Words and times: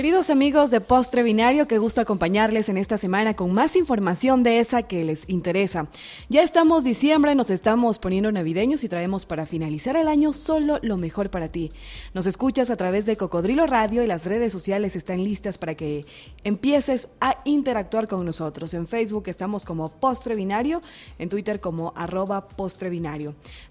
Queridos 0.00 0.30
amigos 0.30 0.70
de 0.70 0.80
Postre 0.80 1.22
Binario, 1.22 1.68
qué 1.68 1.76
gusto 1.76 2.00
acompañarles 2.00 2.70
en 2.70 2.78
esta 2.78 2.96
semana 2.96 3.36
con 3.36 3.52
más 3.52 3.76
información 3.76 4.42
de 4.42 4.58
esa 4.58 4.84
que 4.84 5.04
les 5.04 5.28
interesa. 5.28 5.88
Ya 6.30 6.40
estamos 6.40 6.84
diciembre, 6.84 7.34
nos 7.34 7.50
estamos 7.50 7.98
poniendo 7.98 8.32
navideños 8.32 8.82
y 8.82 8.88
traemos 8.88 9.26
para 9.26 9.44
finalizar 9.44 9.96
el 9.96 10.08
año 10.08 10.32
solo 10.32 10.78
lo 10.80 10.96
mejor 10.96 11.28
para 11.28 11.48
ti. 11.48 11.70
Nos 12.14 12.24
escuchas 12.24 12.70
a 12.70 12.78
través 12.78 13.04
de 13.04 13.18
Cocodrilo 13.18 13.66
Radio 13.66 14.02
y 14.02 14.06
las 14.06 14.24
redes 14.24 14.54
sociales 14.54 14.96
están 14.96 15.22
listas 15.22 15.58
para 15.58 15.74
que 15.74 16.06
empieces 16.44 17.10
a 17.20 17.36
interactuar 17.44 18.08
con 18.08 18.24
nosotros. 18.24 18.72
En 18.72 18.88
Facebook 18.88 19.24
estamos 19.26 19.66
como 19.66 19.90
Postre 19.90 20.34
Binario, 20.34 20.80
en 21.18 21.28
Twitter 21.28 21.60
como 21.60 21.92
arroba 21.94 22.48
Postre. 22.48 22.88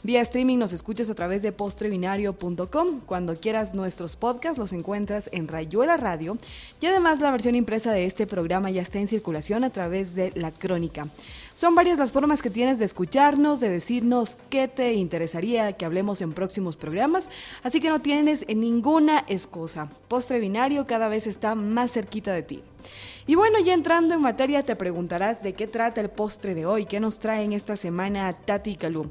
Vía 0.03 0.21
streaming 0.21 0.59
nos 0.59 0.73
escuchas 0.73 1.09
a 1.09 1.15
través 1.15 1.41
de 1.41 1.51
postrebinario.com. 1.53 2.99
Cuando 3.07 3.35
quieras 3.35 3.73
nuestros 3.73 4.15
podcasts 4.15 4.59
los 4.59 4.73
encuentras 4.73 5.27
en 5.33 5.47
Rayuela 5.47 5.97
Radio 5.97 6.18
y 6.19 6.85
además 6.85 7.19
la 7.19 7.31
versión 7.31 7.55
impresa 7.55 7.91
de 7.91 8.05
este 8.05 8.27
programa 8.27 8.69
ya 8.69 8.81
está 8.81 8.99
en 8.99 9.07
circulación 9.07 9.63
a 9.63 9.69
través 9.69 10.15
de 10.15 10.31
la 10.35 10.51
crónica. 10.51 11.07
Son 11.59 11.75
varias 11.75 11.99
las 11.99 12.13
formas 12.13 12.41
que 12.41 12.49
tienes 12.49 12.79
de 12.79 12.85
escucharnos, 12.85 13.59
de 13.59 13.67
decirnos 13.67 14.37
qué 14.49 14.69
te 14.69 14.93
interesaría 14.93 15.73
que 15.73 15.83
hablemos 15.83 16.21
en 16.21 16.31
próximos 16.31 16.77
programas, 16.77 17.29
así 17.63 17.81
que 17.81 17.89
no 17.89 17.99
tienes 17.99 18.47
ninguna 18.47 19.25
excusa. 19.27 19.89
Postre 20.07 20.39
Binario 20.39 20.85
cada 20.85 21.09
vez 21.09 21.27
está 21.27 21.55
más 21.55 21.91
cerquita 21.91 22.31
de 22.31 22.43
ti. 22.43 22.63
Y 23.27 23.35
bueno, 23.35 23.59
ya 23.59 23.73
entrando 23.73 24.15
en 24.15 24.21
materia, 24.21 24.63
te 24.63 24.77
preguntarás 24.77 25.43
de 25.43 25.51
qué 25.51 25.67
trata 25.67 25.99
el 25.99 26.09
postre 26.09 26.55
de 26.55 26.65
hoy, 26.65 26.85
qué 26.85 27.01
nos 27.01 27.19
trae 27.19 27.43
en 27.43 27.51
esta 27.51 27.75
semana 27.75 28.31
Tati 28.31 28.77
Calú. 28.77 29.09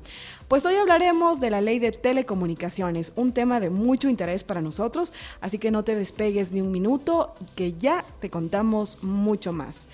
Pues 0.49 0.65
hoy 0.65 0.77
hablaremos 0.77 1.41
de 1.41 1.51
la 1.51 1.60
ley 1.60 1.79
de 1.79 1.93
telecomunicaciones, 1.93 3.13
un 3.15 3.32
tema 3.32 3.60
de 3.60 3.69
mucho 3.69 4.09
interés 4.09 4.43
para 4.43 4.63
nosotros, 4.63 5.13
así 5.43 5.59
que 5.59 5.71
no 5.71 5.85
te 5.85 5.95
despegues 5.95 6.52
ni 6.52 6.63
un 6.63 6.73
minuto, 6.73 7.35
que 7.57 7.74
ya 7.74 8.07
te 8.21 8.30
contamos 8.30 8.96
mucho 9.02 9.52
más. 9.52 9.87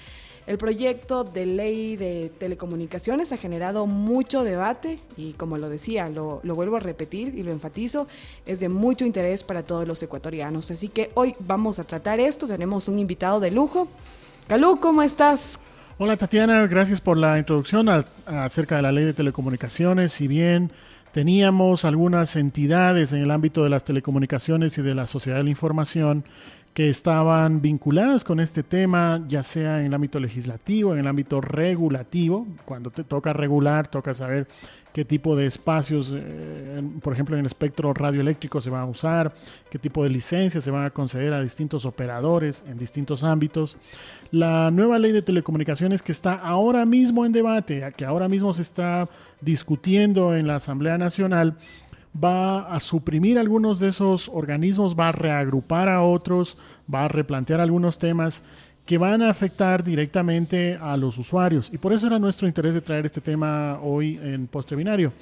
El 0.46 0.58
proyecto 0.58 1.24
de 1.24 1.46
ley 1.46 1.96
de 1.96 2.30
telecomunicaciones 2.38 3.32
ha 3.32 3.38
generado 3.38 3.86
mucho 3.86 4.44
debate 4.44 4.98
y 5.16 5.32
como 5.32 5.56
lo 5.56 5.70
decía, 5.70 6.10
lo, 6.10 6.40
vuelvo 6.42 6.76
a 6.76 6.80
repetir 6.80 7.34
y 7.34 7.42
lo 7.42 7.50
enfatizo, 7.50 8.06
es 8.44 8.60
de 8.60 8.68
mucho 8.68 9.06
interés 9.06 9.42
para 9.42 9.62
todos 9.62 9.88
los 9.88 10.02
ecuatorianos. 10.02 10.70
Así 10.70 10.88
que 10.88 11.10
hoy 11.14 11.34
vamos 11.40 11.78
a 11.78 11.84
tratar 11.84 12.20
esto, 12.20 12.46
tenemos 12.46 12.88
un 12.88 12.98
invitado 12.98 13.40
de 13.40 13.52
lujo. 13.52 13.88
Calú, 14.46 14.78
¿cómo 14.80 15.02
estás? 15.02 15.58
Hola 15.96 16.16
Tatiana, 16.18 16.66
gracias 16.66 17.00
por 17.00 17.16
la 17.16 17.38
introducción 17.38 17.88
acerca 18.26 18.76
de 18.76 18.82
la 18.82 18.92
ley 18.92 19.04
de 19.04 19.14
telecomunicaciones. 19.14 20.12
Si 20.12 20.28
bien 20.28 20.70
teníamos 21.12 21.86
algunas 21.86 22.36
entidades 22.36 23.12
en 23.12 23.22
el 23.22 23.30
ámbito 23.30 23.64
de 23.64 23.70
las 23.70 23.84
telecomunicaciones 23.84 24.76
y 24.76 24.82
de 24.82 24.94
la 24.94 25.06
sociedad 25.06 25.38
de 25.38 25.44
la 25.44 25.50
información 25.50 26.24
que 26.74 26.90
estaban 26.90 27.62
vinculadas 27.62 28.24
con 28.24 28.40
este 28.40 28.64
tema, 28.64 29.22
ya 29.28 29.44
sea 29.44 29.78
en 29.78 29.86
el 29.86 29.94
ámbito 29.94 30.18
legislativo, 30.18 30.92
en 30.92 30.98
el 30.98 31.06
ámbito 31.06 31.40
regulativo. 31.40 32.48
Cuando 32.64 32.90
te 32.90 33.04
toca 33.04 33.32
regular, 33.32 33.86
toca 33.86 34.12
saber 34.12 34.48
qué 34.92 35.04
tipo 35.04 35.36
de 35.36 35.46
espacios, 35.46 36.12
eh, 36.14 36.82
por 37.00 37.12
ejemplo, 37.12 37.36
en 37.36 37.40
el 37.40 37.46
espectro 37.46 37.94
radioeléctrico 37.94 38.60
se 38.60 38.70
van 38.70 38.82
a 38.82 38.86
usar, 38.86 39.34
qué 39.70 39.78
tipo 39.78 40.02
de 40.02 40.10
licencias 40.10 40.64
se 40.64 40.70
van 40.72 40.84
a 40.84 40.90
conceder 40.90 41.32
a 41.32 41.42
distintos 41.42 41.84
operadores 41.84 42.64
en 42.66 42.76
distintos 42.76 43.22
ámbitos. 43.22 43.76
La 44.32 44.72
nueva 44.72 44.98
ley 44.98 45.12
de 45.12 45.22
telecomunicaciones 45.22 46.02
que 46.02 46.10
está 46.10 46.34
ahora 46.34 46.84
mismo 46.86 47.24
en 47.24 47.30
debate, 47.30 47.88
que 47.96 48.04
ahora 48.04 48.28
mismo 48.28 48.52
se 48.52 48.62
está 48.62 49.08
discutiendo 49.40 50.34
en 50.34 50.46
la 50.46 50.56
Asamblea 50.56 50.98
Nacional, 50.98 51.56
va 52.22 52.72
a 52.72 52.80
suprimir 52.80 53.38
algunos 53.38 53.80
de 53.80 53.88
esos 53.88 54.28
organismos, 54.28 54.98
va 54.98 55.08
a 55.08 55.12
reagrupar 55.12 55.88
a 55.88 56.02
otros, 56.02 56.56
va 56.92 57.04
a 57.04 57.08
replantear 57.08 57.60
algunos 57.60 57.98
temas 57.98 58.42
que 58.86 58.98
van 58.98 59.22
a 59.22 59.30
afectar 59.30 59.82
directamente 59.82 60.78
a 60.80 60.96
los 60.96 61.16
usuarios. 61.18 61.70
Y 61.72 61.78
por 61.78 61.92
eso 61.92 62.06
era 62.06 62.18
nuestro 62.18 62.46
interés 62.46 62.74
de 62.74 62.80
traer 62.80 63.06
este 63.06 63.20
tema 63.20 63.80
hoy 63.82 64.20
en 64.22 64.46
Postre 64.46 64.76
Binario, 64.76 65.12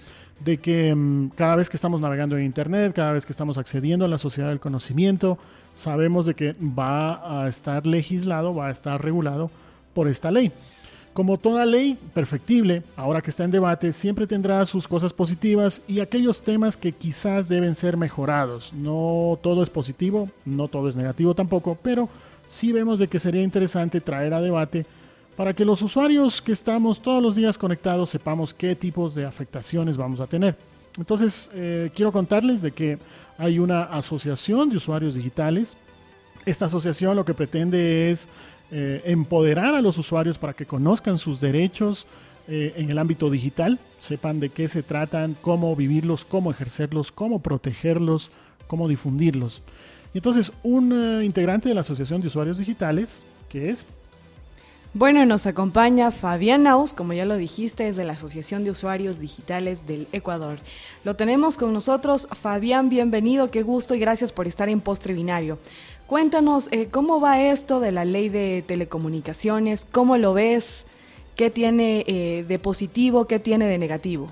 de 0.40 0.58
que 0.58 0.94
mm, 0.94 1.30
cada 1.30 1.56
vez 1.56 1.70
que 1.70 1.76
estamos 1.76 2.00
navegando 2.00 2.36
en 2.36 2.44
Internet, 2.44 2.92
cada 2.94 3.12
vez 3.12 3.24
que 3.24 3.32
estamos 3.32 3.58
accediendo 3.58 4.04
a 4.04 4.08
la 4.08 4.18
sociedad 4.18 4.48
del 4.48 4.60
conocimiento, 4.60 5.38
sabemos 5.74 6.26
de 6.26 6.34
que 6.34 6.54
va 6.60 7.44
a 7.44 7.48
estar 7.48 7.86
legislado, 7.86 8.54
va 8.54 8.66
a 8.66 8.70
estar 8.70 9.02
regulado 9.02 9.50
por 9.94 10.08
esta 10.08 10.30
ley. 10.30 10.52
Como 11.12 11.36
toda 11.36 11.66
ley 11.66 11.98
perfectible, 12.14 12.82
ahora 12.96 13.20
que 13.20 13.30
está 13.30 13.44
en 13.44 13.50
debate, 13.50 13.92
siempre 13.92 14.26
tendrá 14.26 14.64
sus 14.64 14.88
cosas 14.88 15.12
positivas 15.12 15.82
y 15.86 16.00
aquellos 16.00 16.40
temas 16.40 16.74
que 16.76 16.92
quizás 16.92 17.50
deben 17.50 17.74
ser 17.74 17.98
mejorados. 17.98 18.72
No 18.72 19.38
todo 19.42 19.62
es 19.62 19.68
positivo, 19.68 20.30
no 20.46 20.68
todo 20.68 20.88
es 20.88 20.96
negativo 20.96 21.34
tampoco, 21.34 21.76
pero 21.82 22.08
sí 22.46 22.72
vemos 22.72 22.98
de 22.98 23.08
que 23.08 23.18
sería 23.18 23.42
interesante 23.42 24.00
traer 24.00 24.32
a 24.32 24.40
debate 24.40 24.86
para 25.36 25.52
que 25.52 25.66
los 25.66 25.82
usuarios 25.82 26.40
que 26.40 26.52
estamos 26.52 27.02
todos 27.02 27.22
los 27.22 27.36
días 27.36 27.58
conectados 27.58 28.08
sepamos 28.08 28.54
qué 28.54 28.74
tipos 28.74 29.14
de 29.14 29.26
afectaciones 29.26 29.98
vamos 29.98 30.20
a 30.20 30.26
tener. 30.26 30.56
Entonces, 30.96 31.50
eh, 31.54 31.90
quiero 31.94 32.12
contarles 32.12 32.62
de 32.62 32.72
que 32.72 32.98
hay 33.36 33.58
una 33.58 33.82
asociación 33.82 34.70
de 34.70 34.76
usuarios 34.76 35.14
digitales. 35.14 35.76
Esta 36.46 36.66
asociación 36.66 37.16
lo 37.16 37.24
que 37.24 37.34
pretende 37.34 38.10
es 38.10 38.28
eh, 38.74 39.02
empoderar 39.04 39.74
a 39.74 39.82
los 39.82 39.98
usuarios 39.98 40.38
para 40.38 40.54
que 40.54 40.64
conozcan 40.64 41.18
sus 41.18 41.42
derechos 41.42 42.06
eh, 42.48 42.72
en 42.76 42.90
el 42.90 42.98
ámbito 42.98 43.28
digital, 43.28 43.78
sepan 44.00 44.40
de 44.40 44.48
qué 44.48 44.66
se 44.66 44.82
tratan, 44.82 45.36
cómo 45.42 45.76
vivirlos, 45.76 46.24
cómo 46.24 46.50
ejercerlos, 46.50 47.12
cómo 47.12 47.40
protegerlos, 47.42 48.32
cómo 48.66 48.88
difundirlos. 48.88 49.60
Y 50.14 50.18
entonces, 50.18 50.52
un 50.62 50.90
eh, 50.92 51.24
integrante 51.24 51.68
de 51.68 51.74
la 51.74 51.82
Asociación 51.82 52.22
de 52.22 52.28
Usuarios 52.28 52.56
Digitales, 52.56 53.22
que 53.50 53.68
es 53.68 53.86
bueno, 54.94 55.24
nos 55.24 55.46
acompaña 55.46 56.10
Fabián 56.10 56.64
Naus, 56.64 56.92
como 56.92 57.14
ya 57.14 57.24
lo 57.24 57.38
dijiste, 57.38 57.88
es 57.88 57.96
de 57.96 58.04
la 58.04 58.12
Asociación 58.12 58.62
de 58.62 58.70
Usuarios 58.70 59.18
Digitales 59.18 59.86
del 59.86 60.06
Ecuador. 60.12 60.58
Lo 61.02 61.16
tenemos 61.16 61.56
con 61.56 61.72
nosotros. 61.72 62.28
Fabián, 62.38 62.90
bienvenido, 62.90 63.50
qué 63.50 63.62
gusto 63.62 63.94
y 63.94 63.98
gracias 63.98 64.32
por 64.32 64.46
estar 64.46 64.68
en 64.68 64.82
Postre 64.82 65.14
Binario. 65.14 65.58
Cuéntanos, 66.06 66.68
eh, 66.72 66.88
¿cómo 66.90 67.20
va 67.20 67.40
esto 67.40 67.80
de 67.80 67.92
la 67.92 68.04
ley 68.04 68.28
de 68.28 68.62
telecomunicaciones? 68.66 69.86
¿Cómo 69.90 70.18
lo 70.18 70.34
ves? 70.34 70.86
¿Qué 71.36 71.50
tiene 71.50 72.04
eh, 72.06 72.44
de 72.46 72.58
positivo? 72.58 73.26
¿Qué 73.26 73.38
tiene 73.38 73.66
de 73.66 73.78
negativo? 73.78 74.28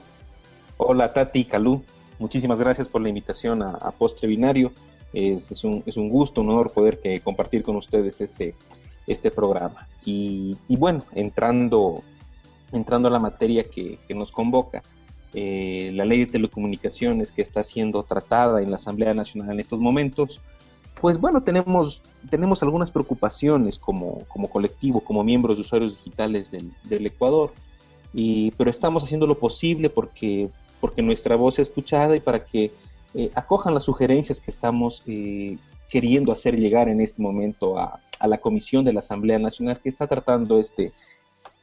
Hola 0.76 1.12
Tati, 1.12 1.44
Calú. 1.44 1.82
Muchísimas 2.18 2.60
gracias 2.60 2.86
por 2.86 3.00
la 3.00 3.08
invitación 3.08 3.62
a, 3.62 3.90
Postre 3.92 4.28
Binario. 4.28 4.72
Es, 5.12 5.64
un, 5.64 5.82
gusto, 6.10 6.42
un 6.42 6.50
honor 6.50 6.70
poder 6.70 7.00
que, 7.00 7.20
compartir 7.20 7.62
con 7.62 7.76
ustedes 7.76 8.20
este, 8.20 8.54
este 9.06 9.30
programa. 9.30 9.88
Y, 10.04 10.56
bueno, 10.68 11.02
entrando, 11.14 12.02
entrando 12.72 13.08
a 13.08 13.10
la 13.10 13.18
materia 13.18 13.64
que, 13.64 13.98
nos 14.14 14.32
convoca, 14.32 14.82
eh, 15.32 15.90
la 15.94 16.04
ley 16.04 16.26
de 16.26 16.32
telecomunicaciones 16.32 17.32
que 17.32 17.40
está 17.40 17.64
siendo 17.64 18.02
tratada 18.02 18.60
en 18.60 18.68
la 18.70 18.76
Asamblea 18.76 19.14
Nacional 19.14 19.52
en 19.52 19.60
estos 19.60 19.80
momentos, 19.80 20.40
pues 21.00 21.18
bueno, 21.18 21.42
tenemos, 21.42 22.02
tenemos 22.28 22.62
algunas 22.62 22.90
preocupaciones 22.90 23.78
como, 23.78 24.26
colectivo, 24.50 25.00
como 25.00 25.24
miembros 25.24 25.58
de 25.58 25.62
usuarios 25.62 25.96
digitales 25.96 26.50
del, 26.50 27.06
Ecuador, 27.06 27.52
y, 28.12 28.50
pero 28.52 28.70
estamos 28.70 29.04
haciendo 29.04 29.26
lo 29.26 29.38
posible 29.38 29.88
porque, 29.88 30.50
porque 30.80 31.02
nuestra 31.02 31.36
voz 31.36 31.54
sea 31.54 31.62
escuchada 31.62 32.16
y 32.16 32.20
para 32.20 32.44
que 32.44 32.72
eh, 33.14 33.30
acojan 33.34 33.74
las 33.74 33.84
sugerencias 33.84 34.40
que 34.40 34.50
estamos 34.50 35.02
eh, 35.06 35.56
queriendo 35.88 36.32
hacer 36.32 36.56
llegar 36.56 36.88
en 36.88 37.00
este 37.00 37.22
momento 37.22 37.78
a, 37.78 38.00
la 38.26 38.36
Comisión 38.36 38.84
de 38.84 38.92
la 38.92 38.98
Asamblea 38.98 39.38
Nacional 39.38 39.80
que 39.82 39.88
está 39.88 40.06
tratando 40.06 40.60
este, 40.60 40.92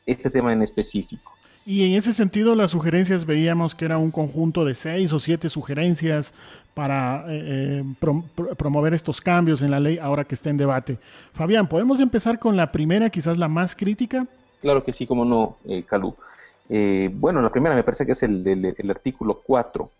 este 0.08 0.32
tema 0.32 0.52
en 0.52 0.64
específico. 0.64 1.32
Y 1.70 1.84
en 1.84 1.96
ese 1.96 2.14
sentido, 2.14 2.56
las 2.56 2.72
sugerencias 2.72 3.26
veíamos 3.26 3.76
que 3.76 3.84
era 3.84 3.98
un 3.98 4.10
conjunto 4.10 4.64
de 4.64 4.74
seis 4.74 5.12
o 5.12 5.20
siete 5.20 5.50
sugerencias 5.50 6.34
para 6.74 7.26
eh, 7.28 7.84
eh, 7.84 8.54
promover 8.58 8.94
estos 8.94 9.20
cambios 9.20 9.62
en 9.62 9.72
la 9.72 9.82
ley 9.82 9.98
ahora 9.98 10.24
que 10.24 10.36
está 10.36 10.50
en 10.50 10.56
debate. 10.56 10.98
Fabián, 11.34 11.68
¿podemos 11.68 12.00
empezar 12.00 12.40
con 12.40 12.56
la 12.56 12.72
primera, 12.72 13.10
quizás 13.10 13.38
la 13.38 13.50
más 13.50 13.76
crítica? 13.76 14.26
Claro 14.62 14.82
que 14.82 14.94
sí, 14.94 15.06
como 15.06 15.26
no, 15.26 15.58
eh, 15.66 15.84
Calú. 15.84 16.16
bueno, 16.70 17.42
la 17.42 17.52
primera 17.52 17.76
me 17.76 17.84
parece 17.84 18.06
que 18.06 18.14
es 18.14 18.24
el, 18.24 18.48
el 18.48 18.90
artículo 18.90 19.42
4 19.46 19.92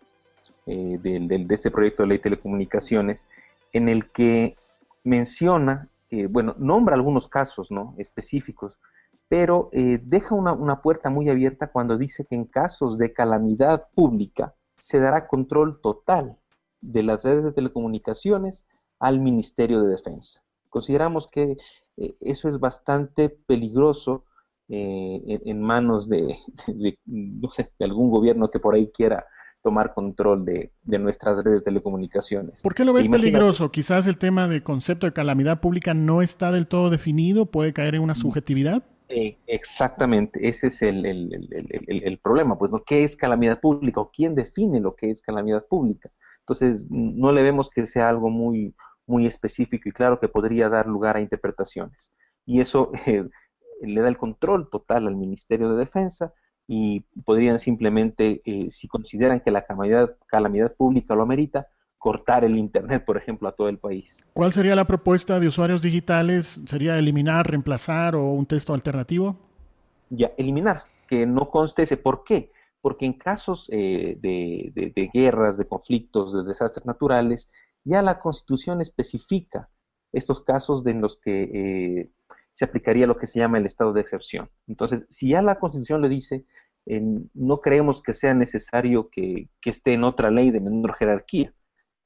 de 0.68 1.48
este 1.50 1.70
proyecto 1.70 2.04
de 2.04 2.08
ley 2.08 2.18
de 2.20 2.24
telecomunicaciones, 2.24 3.28
en 3.74 3.90
el 3.90 4.06
que 4.06 4.56
menciona, 5.04 5.90
bueno, 6.30 6.56
nombra 6.58 6.96
algunos 6.96 7.28
casos 7.28 7.72
¿no? 7.72 7.94
específicos 7.98 8.80
pero 9.30 9.70
eh, 9.74 10.00
deja 10.02 10.36
una, 10.36 10.82
puerta 10.82 11.10
muy 11.10 11.30
abierta 11.30 11.68
cuando 11.68 11.98
dice 11.98 12.26
que 12.26 12.36
en 12.36 12.46
casos 12.46 12.98
de 12.98 13.14
calamidad 13.14 13.88
pública 13.94 14.56
se 14.78 15.00
dará 15.00 15.28
control 15.28 15.82
total 15.82 16.38
de 16.82 17.04
las 17.04 17.26
redes 17.26 17.44
de 17.44 17.52
telecomunicaciones 17.52 18.68
al 19.00 19.20
Ministerio 19.20 19.82
de 19.82 19.90
Defensa. 19.90 20.44
Consideramos 20.70 21.28
que 21.28 21.58
eh, 21.98 22.16
eso 22.22 22.48
es 22.48 22.60
bastante 22.60 23.30
peligroso 23.30 24.24
eh, 24.70 25.42
en, 25.46 25.62
manos 25.62 26.08
de, 26.10 26.36
algún 27.80 28.12
gobierno 28.12 28.50
que 28.50 28.60
por 28.60 28.76
ahí 28.76 28.92
quiera 28.92 29.26
tomar 29.62 29.94
control 29.94 30.46
de, 30.46 30.72
nuestras 30.84 31.44
redes 31.44 31.60
de 31.60 31.66
telecomunicaciones. 31.66 32.62
¿Por 32.62 32.74
qué 32.74 32.86
lo 32.86 32.94
ves 32.94 33.10
peligroso? 33.10 33.72
Quizás 33.72 34.08
el 34.08 34.18
tema 34.18 34.48
del 34.48 34.64
concepto 34.64 35.06
de 35.06 35.14
calamidad 35.14 35.60
pública 35.60 35.94
no 35.94 36.22
está 36.22 36.52
del 36.52 36.68
todo 36.68 36.90
definido, 36.90 37.48
puede 37.48 37.74
caer 37.74 37.96
en 37.96 38.04
una 38.04 38.14
mm. 38.14 38.18
subjetividad. 38.18 38.84
Eh, 39.10 39.38
exactamente, 39.48 40.48
ese 40.50 40.68
es 40.68 40.82
el, 40.82 42.20
problema, 42.22 42.58
pues, 42.58 42.72
¿no? 42.72 42.84
¿Qué 42.84 43.04
es 43.04 43.16
calamidad 43.16 43.62
pública 43.62 44.02
o 44.02 44.12
quién 44.12 44.36
define 44.36 44.82
lo 44.82 44.96
que 44.96 45.10
es 45.10 45.22
calamidad 45.22 45.66
pública? 45.66 46.12
Entonces, 46.40 46.88
no 46.90 47.32
le 47.32 47.44
vemos 47.44 47.70
que 47.70 47.86
sea 47.86 48.10
algo 48.10 48.30
muy, 48.30 48.76
muy 49.06 49.26
específico 49.26 49.88
y 49.88 49.94
claro 49.94 50.20
que 50.20 50.28
podría 50.28 50.70
dar 50.70 50.88
lugar 50.88 51.16
a 51.16 51.22
interpretaciones. 51.22 52.12
Y 52.46 52.60
eso 52.60 52.92
eh, 53.08 53.28
le 53.82 54.02
da 54.02 54.10
el 54.10 54.18
control 54.18 54.70
total 54.70 55.08
al 55.08 55.16
Ministerio 55.16 55.70
de 55.70 55.78
Defensa 55.78 56.34
y 56.68 57.02
podrían 57.26 57.60
simplemente, 57.60 58.42
eh, 58.44 58.70
si 58.70 58.90
consideran 58.90 59.40
que 59.40 59.52
la 59.52 59.64
calamidad, 59.64 60.18
calamidad 60.28 60.76
pública 60.76 61.16
lo 61.16 61.24
amerita, 61.24 61.68
cortar 61.98 62.44
el 62.44 62.58
Internet, 62.58 63.04
por 63.06 63.18
ejemplo, 63.18 63.48
a 63.50 63.52
todo 63.52 63.70
el 63.70 63.78
país. 63.78 64.26
¿Cuál 64.34 64.54
sería 64.54 64.76
la 64.76 64.86
propuesta 64.86 65.40
de 65.40 65.48
usuarios 65.48 65.82
digitales? 65.82 66.62
¿Sería 66.66 66.98
eliminar, 66.98 67.50
reemplazar 67.50 68.16
o 68.16 68.32
un 68.32 68.46
texto 68.46 68.74
alternativo? 68.74 69.38
Ya, 70.10 70.32
eliminar, 70.38 70.84
que 71.08 71.26
no 71.26 71.50
conste 71.50 71.84
ese. 71.84 71.98
¿Por 71.98 72.24
qué? 72.24 72.52
Porque 72.82 73.06
en 73.06 73.14
casos 73.14 73.70
eh, 73.74 74.18
de, 74.22 75.10
guerras, 75.14 75.58
de 75.58 75.68
conflictos, 75.68 76.34
de 76.34 76.44
desastres 76.44 76.86
naturales, 76.86 77.52
ya 77.84 78.02
la 78.02 78.20
Constitución 78.20 78.80
especifica 78.80 79.70
estos 80.14 80.42
casos 80.42 80.86
en 80.86 81.02
los 81.02 81.18
que 81.18 81.44
eh, 81.44 82.12
se 82.54 82.66
aplicaría 82.66 83.08
lo 83.08 83.18
que 83.18 83.28
se 83.28 83.40
llama 83.40 83.58
el 83.58 83.66
estado 83.66 83.92
de 83.92 84.02
excepción. 84.02 84.50
Entonces, 84.68 85.06
si 85.10 85.30
ya 85.30 85.42
la 85.42 85.60
Constitución 85.60 86.02
le 86.02 86.10
dice, 86.10 86.46
no 87.34 87.60
creemos 87.60 88.02
que 88.02 88.14
sea 88.14 88.34
necesario 88.34 89.10
que 89.10 89.50
esté 89.66 89.94
en 89.94 90.06
otra 90.06 90.32
ley 90.32 90.52
de 90.52 90.62
menor 90.62 90.96
jerarquía. 90.96 91.54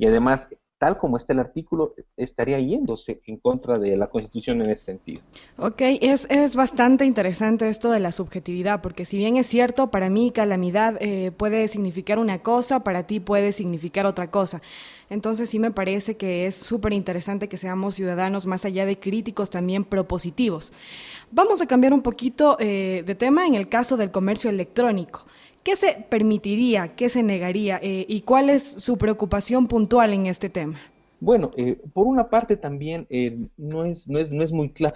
Y 0.02 0.08
además, 0.08 0.50
tal 0.80 0.98
como 0.98 1.16
está 1.16 1.34
el 1.34 1.40
artículo, 1.40 1.94
estaría 2.18 2.60
yéndose 2.60 3.22
en 3.28 3.38
contra 3.38 3.78
de 3.78 3.96
la 3.96 4.08
Constitución 4.08 4.60
en 4.62 4.72
ese 4.72 4.86
sentido. 4.86 5.22
Ok, 5.60 5.80
es, 6.02 6.26
es 6.32 6.56
bastante 6.56 7.06
interesante 7.06 7.70
esto 7.70 7.92
de 7.92 8.00
la 8.00 8.12
subjetividad, 8.12 8.82
porque 8.82 9.06
si 9.06 9.18
bien 9.18 9.38
es 9.38 9.46
cierto, 9.46 9.92
para 9.92 10.10
mí 10.10 10.32
calamidad 10.32 10.98
eh, 11.02 11.30
puede 11.30 11.68
significar 11.68 12.18
una 12.18 12.40
cosa, 12.40 12.84
para 12.84 13.06
ti 13.06 13.20
puede 13.20 13.52
significar 13.52 14.08
otra 14.08 14.32
cosa. 14.32 14.64
Entonces 15.12 15.52
sí 15.52 15.60
me 15.60 15.70
parece 15.70 16.18
que 16.18 16.48
es 16.48 16.56
súper 16.56 16.94
interesante 16.94 17.48
que 17.48 17.58
seamos 17.58 17.94
ciudadanos 17.94 18.48
más 18.48 18.66
allá 18.66 18.88
de 18.88 18.98
críticos 18.98 19.52
también 19.52 19.84
propositivos. 19.84 20.74
Vamos 21.30 21.62
a 21.62 21.68
cambiar 21.68 21.94
un 21.94 22.02
poquito 22.02 22.58
eh, 22.60 23.04
de 23.06 23.14
tema 23.14 23.46
en 23.46 23.54
el 23.54 23.70
caso 23.70 23.98
del 23.98 24.10
comercio 24.10 24.50
electrónico. 24.50 25.28
¿Qué 25.64 25.76
se 25.76 26.06
permitiría, 26.10 26.96
qué 26.96 27.08
se 27.10 27.22
negaría 27.22 27.80
eh, 27.84 28.06
y 28.08 28.22
cuál 28.22 28.50
es 28.50 28.64
su 28.64 28.98
preocupación 28.98 29.68
puntual 29.68 30.14
en 30.14 30.26
este 30.26 30.50
tema? 30.50 30.80
Bueno, 31.20 31.52
eh, 31.56 31.80
por 31.94 32.08
una 32.08 32.32
parte 32.32 32.58
también 32.58 33.06
eh, 33.12 33.38
no, 33.58 33.86
es, 33.86 34.10
no, 34.10 34.18
es, 34.18 34.32
no 34.32 34.42
es 34.42 34.52
muy 34.52 34.72
claro 34.72 34.96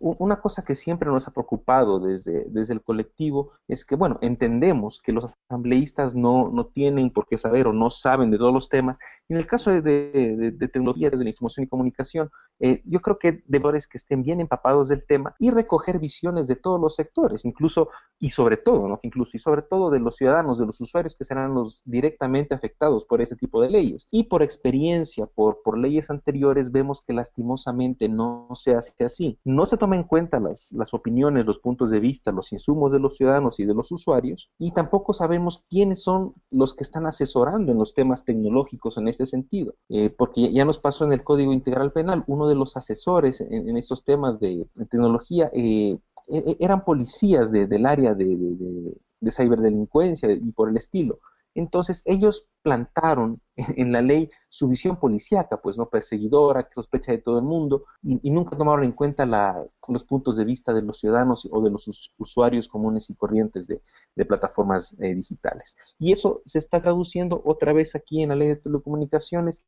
una 0.00 0.40
cosa 0.40 0.64
que 0.64 0.74
siempre 0.74 1.08
nos 1.08 1.28
ha 1.28 1.30
preocupado 1.30 2.00
desde, 2.00 2.46
desde 2.48 2.74
el 2.74 2.82
colectivo 2.82 3.52
es 3.68 3.84
que, 3.84 3.94
bueno, 3.94 4.18
entendemos 4.20 5.00
que 5.00 5.12
los 5.12 5.36
asambleístas 5.48 6.16
no, 6.16 6.50
no 6.50 6.66
tienen 6.66 7.10
por 7.10 7.28
qué 7.28 7.38
saber 7.38 7.68
o 7.68 7.72
no 7.72 7.88
saben 7.90 8.30
de 8.32 8.38
todos 8.38 8.52
los 8.52 8.68
temas. 8.68 8.98
En 9.28 9.36
el 9.36 9.46
caso 9.46 9.70
de, 9.70 9.80
de, 9.80 10.68
tecnologías 10.68 11.16
de 11.16 11.24
la 11.24 11.30
información 11.30 11.64
y 11.64 11.68
comunicación, 11.68 12.28
eh, 12.58 12.82
yo 12.84 13.00
creo 13.00 13.18
que 13.18 13.42
deberes 13.46 13.86
que 13.86 13.98
estén 13.98 14.22
bien 14.22 14.40
empapados 14.40 14.88
del 14.88 15.06
tema 15.06 15.34
y 15.38 15.50
recoger 15.50 16.00
visiones 16.00 16.48
de 16.48 16.56
todos 16.56 16.80
los 16.80 16.96
sectores, 16.96 17.44
incluso 17.44 17.88
y 18.18 18.30
sobre 18.30 18.56
todo, 18.56 18.88
¿no? 18.88 19.00
Incluso 19.02 19.36
y 19.36 19.40
sobre 19.40 19.62
todo 19.62 19.90
de 19.90 20.00
los 20.00 20.16
ciudadanos, 20.16 20.58
de 20.58 20.66
los 20.66 20.80
usuarios 20.80 21.14
que 21.14 21.24
serán 21.24 21.54
los 21.54 21.82
directamente 21.84 22.54
afectados 22.54 23.04
por 23.04 23.20
ese 23.22 23.36
tipo 23.36 23.62
de 23.62 23.70
leyes. 23.70 24.06
Y 24.10 24.24
por 24.24 24.42
experiencia, 24.42 25.26
por, 25.26 25.62
por 25.62 25.78
leyes 25.78 26.10
anteriores, 26.10 26.72
vemos 26.72 27.00
que 27.00 27.12
lastimosamente 27.12 28.08
no 28.08 28.48
se 28.54 28.74
hace 28.74 29.04
así 29.04 29.38
no 29.54 29.66
se 29.66 29.76
toma 29.76 29.96
en 29.96 30.04
cuenta 30.04 30.40
las, 30.40 30.72
las, 30.72 30.94
opiniones, 30.94 31.46
los 31.46 31.58
puntos 31.58 31.90
de 31.90 32.00
vista, 32.00 32.32
los 32.32 32.52
insumos 32.52 32.92
de 32.92 32.98
los 32.98 33.16
ciudadanos 33.16 33.60
y 33.60 33.64
de 33.64 33.74
los 33.74 33.92
usuarios, 33.92 34.50
y 34.58 34.72
tampoco 34.72 35.12
sabemos 35.12 35.64
quiénes 35.68 36.02
son 36.02 36.34
los 36.50 36.74
que 36.74 36.84
están 36.84 37.06
asesorando 37.06 37.72
en 37.72 37.78
los 37.78 37.94
temas 37.94 38.24
tecnológicos 38.24 38.98
en 38.98 39.08
este 39.08 39.26
sentido, 39.26 39.74
eh, 39.88 40.10
porque 40.10 40.52
ya 40.52 40.64
nos 40.64 40.78
pasó 40.78 41.04
en 41.04 41.12
el 41.12 41.24
Código 41.24 41.52
Integral 41.52 41.92
Penal, 41.92 42.24
uno 42.26 42.48
de 42.48 42.54
los 42.54 42.76
asesores 42.76 43.40
en, 43.40 43.76
estos 43.76 44.04
temas 44.04 44.40
de, 44.40 44.66
tecnología 44.90 45.50
eh, 45.52 45.98
e, 46.28 46.38
e, 46.38 46.56
eran 46.60 46.84
policías 46.84 47.52
del 47.52 47.86
área 47.86 48.14
de, 48.14 48.24
de, 48.24 48.96
de 49.20 49.30
ciberdelincuencia 49.30 50.30
y 50.32 50.52
por 50.52 50.68
el 50.68 50.76
estilo. 50.76 51.20
Entonces 51.54 52.02
ellos 52.06 52.48
plantaron 52.62 53.40
en 53.56 53.92
la 53.92 54.00
ley 54.00 54.30
su 54.48 54.68
visión 54.68 54.98
policíaca, 54.98 55.60
pues 55.60 55.76
no 55.76 55.88
perseguidora, 55.88 56.64
que 56.64 56.74
sospecha 56.74 57.12
de 57.12 57.18
todo 57.18 57.38
el 57.38 57.44
mundo, 57.44 57.84
y, 58.02 58.30
nunca 58.30 58.56
tomaron 58.56 58.84
en 58.84 58.92
cuenta 58.92 59.26
los 59.26 60.04
puntos 60.04 60.36
de 60.36 60.44
vista 60.44 60.72
de 60.72 60.82
los 60.82 60.98
ciudadanos 60.98 61.48
o 61.50 61.62
de 61.62 61.70
los 61.70 62.12
usuarios 62.18 62.68
comunes 62.68 63.10
y 63.10 63.16
corrientes 63.16 63.66
de, 63.66 63.82
plataformas 64.24 64.96
eh, 65.00 65.14
digitales. 65.14 65.76
Y 65.98 66.12
eso 66.12 66.42
se 66.46 66.58
está 66.58 66.80
traduciendo 66.80 67.42
otra 67.44 67.72
vez 67.72 67.94
aquí 67.94 68.22
en 68.22 68.30
la 68.30 68.36
ley 68.36 68.48
de 68.48 68.56
telecomunicaciones 68.56 69.62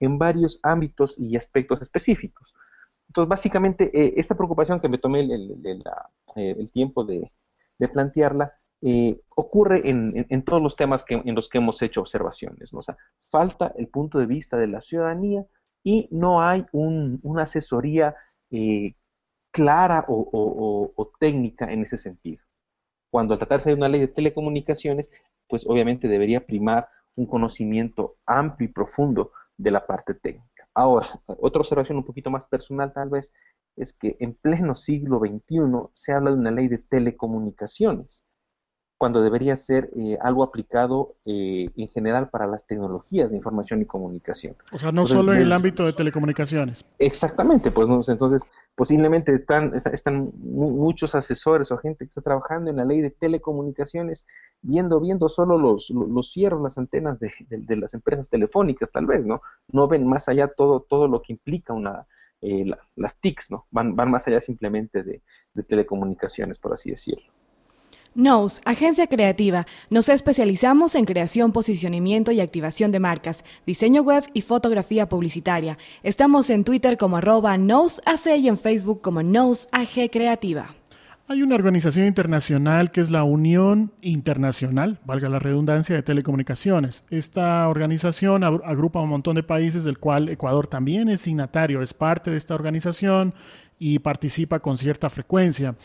en 0.00 0.18
varios 0.18 0.60
ámbitos 0.62 1.18
y 1.18 1.36
aspectos 1.36 1.82
específicos. 1.82 2.54
Entonces, 3.08 3.28
básicamente, 3.28 3.90
eh, 3.92 4.14
esta 4.16 4.36
preocupación 4.36 4.80
que 4.80 4.88
me 4.88 4.98
tomé 4.98 5.20
el, 5.20 5.82
eh, 6.36 6.64
tiempo 6.72 7.04
de 7.04 7.28
plantearla 7.92 8.52
eh, 8.80 9.20
ocurre 9.34 9.90
en, 9.90 10.44
todos 10.44 10.62
los 10.62 10.76
temas 10.76 11.04
en 11.08 11.34
los 11.34 11.48
que 11.48 11.58
hemos 11.58 11.82
hecho 11.82 12.00
observaciones. 12.00 12.72
O 12.72 12.80
falta 13.30 13.72
el 13.76 13.88
punto 13.88 14.18
de 14.18 14.26
vista 14.26 14.56
de 14.56 14.68
la 14.68 14.80
ciudadanía 14.80 15.44
y 15.82 16.08
no 16.10 16.42
hay 16.42 16.64
una 16.72 17.42
asesoría 17.42 18.14
eh, 18.50 18.94
clara 19.50 20.04
o, 20.08 21.12
técnica 21.18 21.72
en 21.72 21.82
ese 21.82 21.96
sentido. 21.96 22.42
Cuando 23.10 23.34
al 23.34 23.38
tratarse 23.38 23.70
de 23.70 23.76
una 23.76 23.88
ley 23.88 24.00
de 24.00 24.08
telecomunicaciones, 24.08 25.10
pues 25.48 25.66
obviamente 25.66 26.08
debería 26.08 26.46
primar 26.46 26.88
un 27.16 27.26
conocimiento 27.26 28.18
amplio 28.26 28.68
y 28.68 28.72
profundo 28.72 29.32
de 29.56 29.72
la 29.72 29.86
parte 29.86 30.14
técnica. 30.14 30.68
Ahora, 30.74 31.08
otra 31.26 31.60
observación 31.60 31.98
un 31.98 32.04
poquito 32.04 32.30
más 32.30 32.46
personal 32.46 32.92
tal 32.92 33.08
vez 33.08 33.32
es 33.76 33.92
que 33.92 34.16
en 34.20 34.34
pleno 34.34 34.74
siglo 34.74 35.18
XXI 35.18 35.88
se 35.92 36.12
habla 36.12 36.30
de 36.30 36.36
una 36.36 36.50
ley 36.50 36.68
de 36.68 36.78
telecomunicaciones 36.78 38.24
cuando 38.98 39.22
debería 39.22 39.54
ser 39.54 39.90
eh, 39.96 40.18
algo 40.20 40.42
aplicado 40.42 41.14
eh, 41.24 41.70
en 41.76 41.88
general 41.88 42.30
para 42.30 42.48
las 42.48 42.66
tecnologías 42.66 43.30
de 43.30 43.36
información 43.36 43.80
y 43.80 43.86
comunicación. 43.86 44.56
O 44.72 44.78
sea, 44.78 44.90
no 44.90 45.06
solo 45.06 45.32
en 45.32 45.42
el 45.42 45.52
ámbito 45.52 45.86
de 45.86 45.92
telecomunicaciones. 45.92 46.84
Exactamente, 46.98 47.70
pues 47.70 47.88
¿no? 47.88 48.00
entonces 48.08 48.42
posiblemente 48.74 49.32
están, 49.32 49.72
están 49.92 50.32
muchos 50.36 51.14
asesores 51.14 51.70
o 51.70 51.78
gente 51.78 52.04
que 52.04 52.08
está 52.08 52.22
trabajando 52.22 52.70
en 52.70 52.76
la 52.76 52.84
ley 52.84 53.00
de 53.00 53.10
telecomunicaciones 53.10 54.26
viendo, 54.62 55.00
viendo 55.00 55.28
solo 55.28 55.58
los, 55.58 55.90
los 55.90 56.32
fierros, 56.32 56.60
las 56.60 56.76
antenas 56.76 57.20
de, 57.20 57.76
las 57.76 57.94
empresas 57.94 58.28
telefónicas, 58.28 58.90
tal 58.90 59.06
vez, 59.06 59.26
¿no? 59.26 59.42
No 59.68 59.86
ven 59.86 60.08
más 60.08 60.28
allá 60.28 60.48
todo, 60.48 60.80
todo 60.80 61.06
lo 61.06 61.22
que 61.22 61.34
implica 61.34 61.72
una, 61.72 62.04
eh, 62.40 62.64
las 62.96 63.20
TICs, 63.20 63.52
¿no? 63.52 63.66
Van, 63.70 63.94
van 63.94 64.10
más 64.10 64.26
allá 64.26 64.40
simplemente 64.40 65.04
de 65.04 65.22
telecomunicaciones, 65.62 66.58
por 66.58 66.72
así 66.72 66.90
decirlo. 66.90 67.32
Nose, 68.14 68.60
agencia 68.64 69.06
creativa. 69.06 69.66
Nos 69.90 70.08
especializamos 70.08 70.94
en 70.94 71.04
creación, 71.04 71.52
posicionamiento 71.52 72.32
y 72.32 72.40
activación 72.40 72.90
de 72.90 73.00
marcas, 73.00 73.44
diseño 73.66 74.02
web 74.02 74.24
y 74.34 74.40
fotografía 74.40 75.08
publicitaria. 75.08 75.78
Estamos 76.02 76.50
en 76.50 76.64
Twitter 76.64 76.96
como 76.96 77.18
arroba 77.18 77.56
NoseAC 77.58 78.38
y 78.38 78.48
en 78.48 78.58
Facebook 78.58 79.00
como 79.00 79.22
NoseAG 79.22 80.10
Creativa. 80.10 80.74
Hay 81.30 81.42
una 81.42 81.56
organización 81.56 82.06
internacional 82.06 82.90
que 82.90 83.02
es 83.02 83.10
la 83.10 83.22
Unión 83.22 83.92
Internacional, 84.00 84.98
valga 85.04 85.28
la 85.28 85.38
redundancia, 85.38 85.94
de 85.94 86.02
Telecomunicaciones. 86.02 87.04
Esta 87.10 87.68
organización 87.68 88.44
agrupa 88.44 89.02
un 89.02 89.10
montón 89.10 89.36
de 89.36 89.42
países, 89.42 89.84
del 89.84 89.98
cual 89.98 90.30
Ecuador 90.30 90.68
también 90.68 91.10
es 91.10 91.20
signatario, 91.20 91.82
es 91.82 91.92
parte 91.92 92.30
de 92.30 92.38
esta 92.38 92.54
organización 92.54 93.34
y 93.78 93.98
participa 94.00 94.60
con 94.60 94.76
cierta 94.76 95.08
frecuencia. 95.10 95.76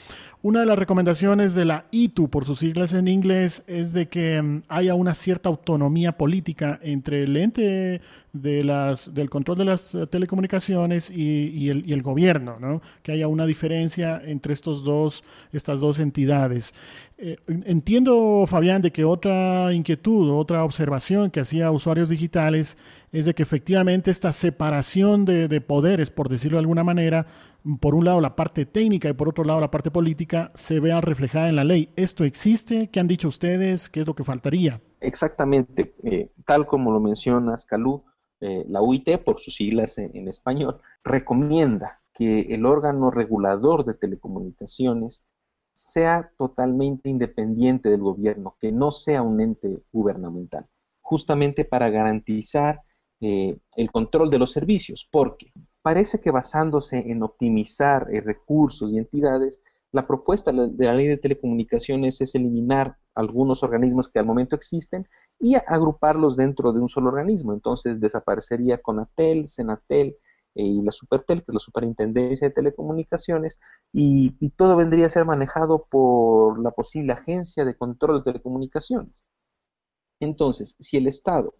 Una 0.41 0.59
de 0.59 0.65
las 0.65 0.77
recomendaciones 0.77 1.53
de 1.53 1.63
la 1.63 1.85
ITU, 1.91 2.29
por 2.29 2.43
sus 2.43 2.59
siglas 2.59 2.93
en 2.93 3.07
inglés, 3.07 3.63
es 3.65 3.93
de 3.93 4.07
que 4.07 4.41
mm, 4.41 4.63
haya 4.67 4.93
una 4.93 5.15
cierta 5.15 5.49
autonomía 5.49 6.17
política 6.17 6.79
entre 6.83 7.23
el 7.23 7.37
ente 7.37 8.01
del 8.33 9.29
control 9.29 9.59
de 9.59 9.65
las 9.65 9.93
eh, 9.93 10.07
telecomunicaciones 10.07 11.11
y, 11.11 11.69
el, 11.69 12.01
gobierno, 12.01 12.57
¿no? 12.59 12.81
que 13.03 13.11
haya 13.11 13.27
una 13.27 13.45
diferencia 13.45 14.21
entre 14.25 14.53
estos 14.53 14.83
dos, 14.83 15.23
estas 15.51 15.79
dos 15.79 15.99
entidades. 15.99 16.73
Eh, 17.19 17.37
entiendo, 17.47 18.45
Fabián, 18.47 18.81
de 18.81 18.91
que 18.91 19.05
otra 19.05 19.71
inquietud, 19.71 20.31
otra 20.31 20.63
observación 20.63 21.29
que 21.29 21.41
hacía 21.41 21.69
usuarios 21.71 22.09
digitales 22.09 22.75
es 23.13 23.25
de 23.25 23.33
que 23.33 23.43
efectivamente 23.43 24.11
esta 24.11 24.33
separación 24.33 25.23
de, 25.23 25.47
de, 25.47 25.61
poderes, 25.61 26.09
por 26.09 26.27
decirlo 26.27 26.57
de 26.57 26.61
alguna 26.61 26.83
manera, 26.83 27.27
por 27.79 27.95
un 27.95 28.05
lado 28.05 28.19
la 28.19 28.35
parte 28.35 28.65
técnica 28.65 29.07
y 29.07 29.13
por 29.13 29.29
otro 29.29 29.43
lado 29.43 29.61
la 29.61 29.71
parte 29.71 29.91
política, 29.91 30.51
se 30.55 30.79
vea 30.79 30.99
reflejada 30.99 31.47
en 31.47 31.55
la 31.55 31.63
ley. 31.63 31.89
¿Esto 31.95 32.25
existe? 32.25 32.89
¿Qué 32.89 32.99
han 32.99 33.07
dicho 33.07 33.27
ustedes? 33.27 33.87
¿Qué 33.87 34.01
es 34.01 34.07
lo 34.07 34.15
que 34.15 34.23
faltaría? 34.23 34.81
Exactamente, 34.99 35.95
eh, 36.03 36.31
tal 36.45 36.65
como 36.65 36.91
lo 36.91 36.99
mencionas, 36.99 37.65
Calú, 37.65 38.03
eh, 38.41 38.65
la 38.67 38.81
UIT, 38.81 39.19
por 39.23 39.39
sus 39.39 39.55
siglas 39.55 39.97
en, 39.97 40.27
español, 40.27 40.81
recomienda 41.03 42.01
que 42.13 42.41
el 42.53 42.65
órgano 42.65 43.11
regulador 43.11 43.85
de 43.85 43.93
telecomunicaciones 43.93 45.23
sea 45.71 46.31
totalmente 46.37 47.09
independiente 47.09 47.89
del 47.89 48.01
gobierno, 48.01 48.57
que 48.59 48.71
no 48.71 48.91
sea 48.91 49.21
un 49.21 49.39
ente 49.39 49.81
gubernamental, 49.91 50.67
justamente 51.01 51.63
para 51.65 51.89
garantizar 51.89 52.81
eh, 53.23 53.57
el 53.77 53.91
control 53.91 54.29
de 54.29 54.37
los 54.37 54.51
servicios, 54.51 55.07
porque 55.09 55.53
parece 55.81 56.19
que 56.19 56.31
basándose 56.31 56.97
en 56.97 57.23
optimizar 57.23 58.05
recursos 58.05 58.91
y 58.91 58.97
entidades, 58.97 59.61
la 59.93 60.05
propuesta 60.07 60.51
de 60.51 60.85
la 60.85 60.93
ley 60.93 61.07
de 61.07 61.17
telecomunicaciones 61.17 62.19
es 62.19 62.35
eliminar 62.35 62.97
algunos 63.15 63.63
organismos 63.63 64.09
que 64.09 64.19
al 64.19 64.25
momento 64.25 64.55
existen 64.55 65.07
y 65.39 65.55
agruparlos 65.55 66.35
dentro 66.35 66.73
de 66.73 66.81
un 66.81 66.89
solo 66.89 67.09
organismo. 67.09 67.53
Entonces 67.53 68.01
desaparecería 68.01 68.79
Conatel, 68.79 69.47
Senatel 69.47 70.17
eh, 70.55 70.63
y 70.63 70.81
la 70.81 70.91
Supertel, 70.91 71.39
que 71.39 71.51
es 71.51 71.53
la 71.53 71.59
Superintendencia 71.59 72.49
de 72.49 72.53
Telecomunicaciones, 72.53 73.59
y, 73.93 74.31
todo 74.57 74.75
vendría 74.75 75.05
a 75.05 75.09
ser 75.09 75.25
manejado 75.25 75.85
por 75.89 76.61
la 76.61 76.71
posible 76.71 77.13
Agencia 77.13 77.63
de 77.63 77.77
Control 77.77 78.17
de 78.17 78.23
Telecomunicaciones. 78.23 79.25
Entonces, 80.19 80.75
si 80.79 80.97
el 80.97 81.07
Estado 81.07 81.55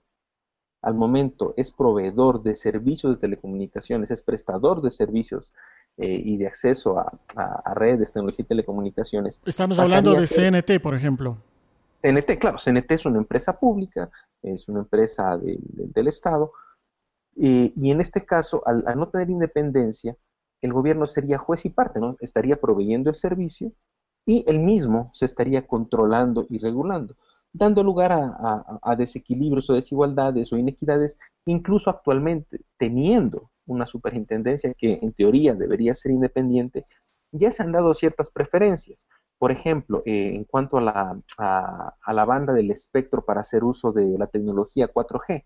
al 0.84 0.94
momento 0.94 1.54
es 1.58 1.72
proveedor 1.72 2.44
de 2.44 2.56
servicios 2.56 3.16
de 3.16 3.20
telecomunicaciones, 3.20 4.12
es 4.12 4.22
prestador 4.22 4.82
de 4.82 4.92
servicios 4.92 5.54
eh, 5.98 6.22
y 6.24 6.38
de 6.38 6.48
acceso 6.48 7.00
a, 7.00 7.74
redes, 7.74 8.12
tecnología 8.12 8.44
y 8.44 8.48
telecomunicaciones. 8.48 9.42
Estamos 9.46 9.80
hablando 9.80 10.14
de 10.14 10.28
CNT, 10.28 10.82
por 10.82 10.94
ejemplo. 10.94 11.38
CNT, 12.02 12.38
claro, 12.38 12.58
CNT 12.58 12.92
es 12.92 13.06
una 13.06 13.18
empresa 13.18 13.58
pública, 13.58 14.12
es 14.42 14.68
una 14.68 14.82
empresa 14.82 15.38
del 15.38 16.08
Estado, 16.08 16.52
y 17.36 17.72
en 17.90 18.02
este 18.02 18.26
caso, 18.26 18.62
al, 18.66 18.84
no 18.98 19.08
tener 19.08 19.30
independencia, 19.30 20.18
el 20.62 20.74
gobierno 20.74 21.06
sería 21.06 21.38
juez 21.38 21.66
y 21.66 21.70
parte, 21.70 22.00
¿no? 22.00 22.18
Estaría 22.20 22.60
proveyendo 22.60 23.10
el 23.10 23.16
servicio 23.16 23.72
y 24.26 24.44
él 24.48 24.60
mismo 24.60 25.10
se 25.14 25.26
estaría 25.26 25.66
controlando 25.66 26.46
y 26.50 26.58
regulando, 26.58 27.16
dando 27.54 27.84
lugar 27.84 28.12
a 28.12 28.96
desequilibrios 28.96 29.70
o 29.70 29.74
desigualdades 29.74 30.52
o 30.52 30.58
inequidades, 30.58 31.18
incluso 31.46 31.90
actualmente 31.90 32.62
teniendo 32.78 33.52
una 33.66 33.86
superintendencia 33.86 34.74
que 34.74 35.00
en 35.02 35.14
teoría 35.14 35.54
debería 35.54 35.96
ser 35.96 36.12
independiente, 36.12 36.86
ya 37.32 37.52
se 37.52 37.64
han 37.64 37.72
dado 37.72 37.94
ciertas 37.94 38.30
preferencias. 38.30 39.08
Por 39.38 39.52
ejemplo, 39.52 40.04
eh, 40.06 40.36
en 40.36 40.46
cuanto 40.46 40.78
a 40.78 40.82
la, 40.82 41.20
a, 41.38 42.14
la, 42.14 42.26
banda 42.26 42.54
del 42.54 42.72
espectro 42.72 43.26
para 43.26 43.42
hacer 43.42 43.64
uso 43.64 43.92
de 43.92 44.18
la 44.18 44.28
tecnología 44.28 44.92
4G, 44.92 45.44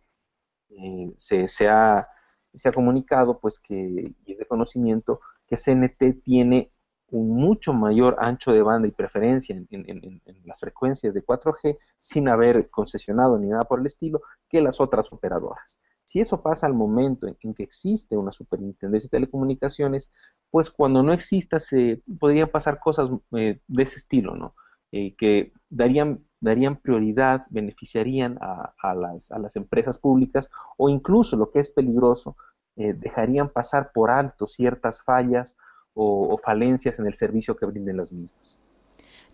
eh, 0.69 1.13
se, 1.15 1.67
ha, 1.67 2.07
se, 2.53 2.69
ha, 2.69 2.71
comunicado, 2.71 3.39
pues 3.39 3.59
que, 3.59 4.13
y 4.25 4.31
es 4.31 4.37
de 4.37 4.45
conocimiento, 4.45 5.21
que 5.47 5.55
CNT 5.55 6.21
tiene 6.23 6.71
un 7.09 7.35
mucho 7.35 7.73
mayor 7.73 8.17
ancho 8.19 8.51
de 8.51 8.61
banda 8.61 8.87
y 8.87 8.91
preferencia 8.91 9.55
en, 9.55 10.21
las 10.45 10.59
frecuencias 10.59 11.13
de 11.13 11.25
4G 11.25 11.77
sin 11.97 12.27
haber 12.27 12.69
concesionado 12.69 13.37
ni 13.37 13.47
nada 13.47 13.63
por 13.63 13.79
el 13.79 13.85
estilo 13.85 14.21
que 14.49 14.61
las 14.61 14.79
otras 14.79 15.11
operadoras. 15.13 15.79
Si 16.03 16.19
eso 16.19 16.41
pasa 16.41 16.67
al 16.67 16.73
momento 16.73 17.27
en, 17.27 17.53
que 17.53 17.63
existe 17.63 18.15
una 18.15 18.31
superintendencia 18.31 19.07
de 19.07 19.17
telecomunicaciones, 19.17 20.13
pues 20.49 20.69
cuando 20.69 21.03
no 21.03 21.13
exista 21.13 21.59
se 21.59 22.01
podrían 22.19 22.49
pasar 22.49 22.79
cosas 22.79 23.09
eh, 23.33 23.59
de 23.67 23.83
ese 23.83 23.97
estilo, 23.97 24.35
¿no? 24.35 24.55
Eh, 24.93 25.15
que 25.17 25.51
darían, 25.69 26.25
darían 26.39 26.77
prioridad, 26.77 27.45
beneficiarían 27.49 28.37
a, 28.39 28.95
las, 28.95 29.31
a, 29.31 29.39
las, 29.39 29.57
empresas 29.57 29.97
públicas 29.97 30.49
o 30.77 30.87
incluso, 30.87 31.35
lo 31.35 31.51
que 31.51 31.59
es 31.59 31.69
peligroso, 31.69 32.37
eh, 32.77 32.93
dejarían 32.93 33.49
pasar 33.49 33.91
por 33.91 34.11
alto 34.11 34.45
ciertas 34.45 35.03
fallas 35.03 35.57
o, 35.97 36.39
falencias 36.43 36.99
en 36.99 37.07
el 37.07 37.13
servicio 37.13 37.55
que 37.55 37.65
brinden 37.65 37.97
las 37.97 38.13
mismas. 38.13 38.59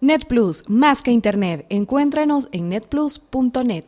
NetPlus, 0.01 0.69
más 0.69 1.01
que 1.01 1.11
Internet. 1.11 1.65
Encuéntranos 1.69 2.49
en 2.51 2.69
netplus.net. 2.69 3.85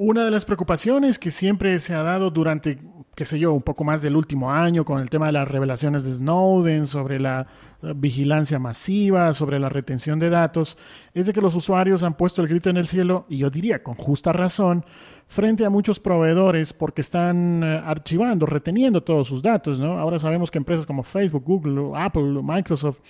Una 0.00 0.24
de 0.24 0.30
las 0.30 0.44
preocupaciones 0.44 1.18
que 1.18 1.32
siempre 1.32 1.76
se 1.80 1.92
ha 1.92 2.04
dado 2.04 2.30
durante, 2.30 2.78
qué 3.16 3.24
sé 3.24 3.36
yo, 3.40 3.52
un 3.52 3.62
poco 3.62 3.82
más 3.82 4.00
del 4.00 4.14
último 4.14 4.52
año 4.52 4.84
con 4.84 5.00
el 5.00 5.10
tema 5.10 5.26
de 5.26 5.32
las 5.32 5.48
revelaciones 5.48 6.04
de 6.04 6.14
Snowden, 6.14 6.86
sobre 6.86 7.18
la 7.18 7.48
vigilancia 7.96 8.60
masiva, 8.60 9.34
sobre 9.34 9.58
la 9.58 9.68
retención 9.68 10.20
de 10.20 10.30
datos, 10.30 10.78
es 11.14 11.26
de 11.26 11.32
que 11.32 11.40
los 11.40 11.56
usuarios 11.56 12.04
han 12.04 12.16
puesto 12.16 12.42
el 12.42 12.46
grito 12.46 12.70
en 12.70 12.76
el 12.76 12.86
cielo, 12.86 13.26
y 13.28 13.38
yo 13.38 13.50
diría 13.50 13.82
con 13.82 13.96
justa 13.96 14.32
razón, 14.32 14.84
frente 15.26 15.64
a 15.64 15.70
muchos 15.70 15.98
proveedores 15.98 16.72
porque 16.72 17.00
están 17.00 17.64
eh, 17.64 17.82
archivando, 17.84 18.46
reteniendo 18.46 19.02
todos 19.02 19.26
sus 19.26 19.42
datos. 19.42 19.80
¿no? 19.80 19.98
Ahora 19.98 20.20
sabemos 20.20 20.48
que 20.48 20.58
empresas 20.58 20.86
como 20.86 21.02
Facebook, 21.02 21.42
Google, 21.44 21.90
Apple, 21.96 22.40
Microsoft, 22.40 23.00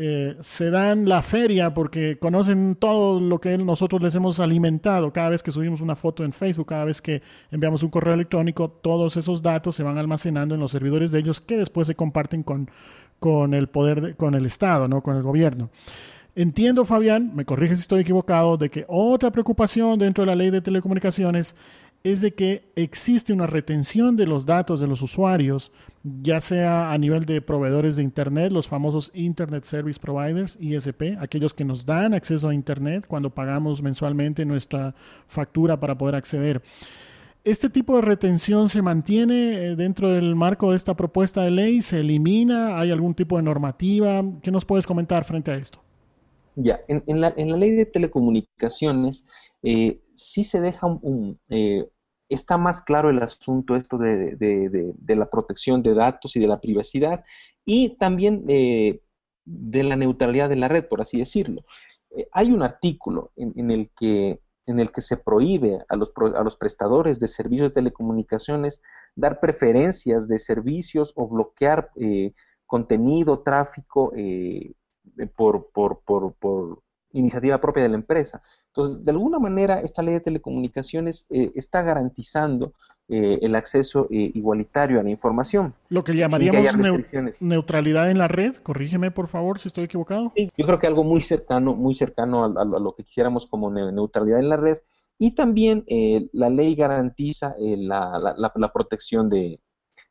eh, 0.00 0.36
se 0.38 0.70
dan 0.70 1.08
la 1.08 1.22
feria 1.22 1.74
porque 1.74 2.20
conocen 2.20 2.76
todo 2.76 3.18
lo 3.18 3.40
que 3.40 3.58
nosotros 3.58 4.00
les 4.00 4.14
hemos 4.14 4.38
alimentado. 4.38 5.12
Cada 5.12 5.30
vez 5.30 5.42
que 5.42 5.50
subimos 5.50 5.80
una 5.80 5.96
foto 5.96 6.22
en 6.22 6.32
Facebook, 6.32 6.68
cada 6.68 6.84
vez 6.84 7.02
que 7.02 7.20
enviamos 7.50 7.82
un 7.82 7.90
correo 7.90 8.14
electrónico, 8.14 8.70
todos 8.70 9.16
esos 9.16 9.42
datos 9.42 9.74
se 9.74 9.82
van 9.82 9.98
almacenando 9.98 10.54
en 10.54 10.60
los 10.60 10.70
servidores 10.70 11.10
de 11.10 11.18
ellos 11.18 11.40
que 11.40 11.56
después 11.56 11.88
se 11.88 11.96
comparten 11.96 12.44
con, 12.44 12.70
con 13.18 13.54
el 13.54 13.66
poder, 13.66 14.14
con 14.14 14.36
el 14.36 14.46
Estado, 14.46 14.86
¿no? 14.86 15.02
con 15.02 15.16
el 15.16 15.24
gobierno. 15.24 15.68
Entiendo, 16.36 16.84
Fabián, 16.84 17.32
me 17.34 17.44
corrige 17.44 17.74
si 17.74 17.82
estoy 17.82 18.02
equivocado, 18.02 18.56
de 18.56 18.70
que 18.70 18.84
otra 18.86 19.32
preocupación 19.32 19.98
dentro 19.98 20.22
de 20.22 20.26
la 20.26 20.36
ley 20.36 20.50
de 20.50 20.60
telecomunicaciones 20.60 21.56
es 22.04 22.20
de 22.20 22.32
que 22.32 22.70
existe 22.76 23.32
una 23.32 23.46
retención 23.46 24.16
de 24.16 24.26
los 24.26 24.46
datos 24.46 24.80
de 24.80 24.86
los 24.86 25.02
usuarios, 25.02 25.72
ya 26.22 26.40
sea 26.40 26.92
a 26.92 26.98
nivel 26.98 27.24
de 27.24 27.42
proveedores 27.42 27.96
de 27.96 28.02
Internet, 28.02 28.52
los 28.52 28.68
famosos 28.68 29.10
Internet 29.14 29.64
Service 29.64 29.98
Providers, 30.00 30.56
ISP, 30.60 31.18
aquellos 31.18 31.54
que 31.54 31.64
nos 31.64 31.84
dan 31.84 32.14
acceso 32.14 32.48
a 32.48 32.54
Internet 32.54 33.06
cuando 33.06 33.30
pagamos 33.30 33.82
mensualmente 33.82 34.44
nuestra 34.44 34.94
factura 35.26 35.78
para 35.80 35.98
poder 35.98 36.14
acceder. 36.14 36.62
¿Este 37.44 37.70
tipo 37.70 37.96
de 37.96 38.02
retención 38.02 38.68
se 38.68 38.82
mantiene 38.82 39.54
eh, 39.54 39.76
dentro 39.76 40.10
del 40.10 40.34
marco 40.34 40.70
de 40.70 40.76
esta 40.76 40.94
propuesta 40.94 41.42
de 41.42 41.50
ley? 41.50 41.82
¿Se 41.82 42.00
elimina? 42.00 42.78
¿Hay 42.78 42.90
algún 42.90 43.14
tipo 43.14 43.36
de 43.36 43.42
normativa? 43.42 44.22
¿Qué 44.42 44.50
nos 44.50 44.64
puedes 44.64 44.86
comentar 44.86 45.24
frente 45.24 45.52
a 45.52 45.56
esto? 45.56 45.80
Ya, 46.60 46.80
en, 46.88 47.20
la, 47.20 47.30
ley 47.30 47.70
de 47.70 47.86
telecomunicaciones 47.86 49.24
eh, 49.62 50.02
sí 50.16 50.42
se 50.42 50.60
deja 50.60 50.88
un, 50.88 51.38
eh, 51.50 51.88
está 52.28 52.58
más 52.58 52.82
claro 52.82 53.10
el 53.10 53.22
asunto 53.22 53.76
esto 53.76 53.96
de, 53.96 54.96
la 55.06 55.30
protección 55.30 55.84
de 55.84 55.94
datos 55.94 56.34
y 56.34 56.40
de 56.40 56.48
la 56.48 56.60
privacidad 56.60 57.24
y 57.64 57.96
también 57.98 58.44
eh, 58.48 59.00
de 59.44 59.84
la 59.84 59.94
neutralidad 59.94 60.48
de 60.48 60.56
la 60.56 60.66
red, 60.66 60.88
por 60.88 61.00
así 61.00 61.18
decirlo. 61.18 61.64
Eh, 62.10 62.26
hay 62.32 62.50
un 62.50 62.64
artículo 62.64 63.30
en, 63.36 63.70
el 63.70 63.92
que, 63.94 64.40
en 64.66 64.80
el 64.80 64.90
que 64.90 65.00
se 65.00 65.16
prohíbe 65.16 65.78
a 65.88 65.94
los, 65.94 66.12
a 66.34 66.42
los 66.42 66.56
prestadores 66.56 67.20
de 67.20 67.28
servicios 67.28 67.70
de 67.70 67.74
telecomunicaciones 67.74 68.82
dar 69.14 69.38
preferencias 69.38 70.26
de 70.26 70.40
servicios 70.40 71.12
o 71.14 71.28
bloquear 71.28 71.92
contenido, 72.66 73.44
tráfico 73.44 74.12
por, 75.36 75.70
por, 75.72 76.00
por 76.02 76.82
iniciativa 77.12 77.60
propia 77.60 77.82
de 77.82 77.88
la 77.90 77.96
empresa. 77.96 78.42
Entonces, 78.66 79.04
de 79.04 79.10
alguna 79.10 79.38
manera, 79.38 79.80
esta 79.80 80.02
ley 80.02 80.14
de 80.14 80.20
telecomunicaciones 80.20 81.26
eh, 81.30 81.50
está 81.54 81.82
garantizando 81.82 82.74
eh, 83.08 83.38
el 83.40 83.54
acceso 83.56 84.06
eh, 84.10 84.30
igualitario 84.34 85.00
a 85.00 85.02
la 85.02 85.10
información. 85.10 85.74
Lo 85.88 86.04
que 86.04 86.14
llamaríamos 86.14 86.66
neutralidad 87.40 88.10
en 88.10 88.18
la 88.18 88.28
red, 88.28 88.56
corrígeme 88.56 89.10
por 89.10 89.28
favor 89.28 89.58
si 89.58 89.68
estoy 89.68 89.84
equivocado. 89.84 90.32
Sí, 90.36 90.50
yo 90.56 90.66
creo 90.66 90.78
que 90.78 90.86
algo 90.86 91.04
muy 91.04 91.22
cercano, 91.22 91.74
muy 91.74 91.94
cercano 91.94 92.44
a, 92.44 92.64
lo 92.64 92.94
que 92.94 93.02
quisiéramos 93.02 93.46
como 93.46 93.70
neutralidad 93.70 94.40
en 94.40 94.48
la 94.48 94.56
red. 94.56 94.78
Y 95.20 95.32
también 95.32 95.84
la 96.32 96.48
ley 96.48 96.76
garantiza 96.76 97.56
la, 97.58 98.70
protección 98.72 99.28
de, 99.28 99.58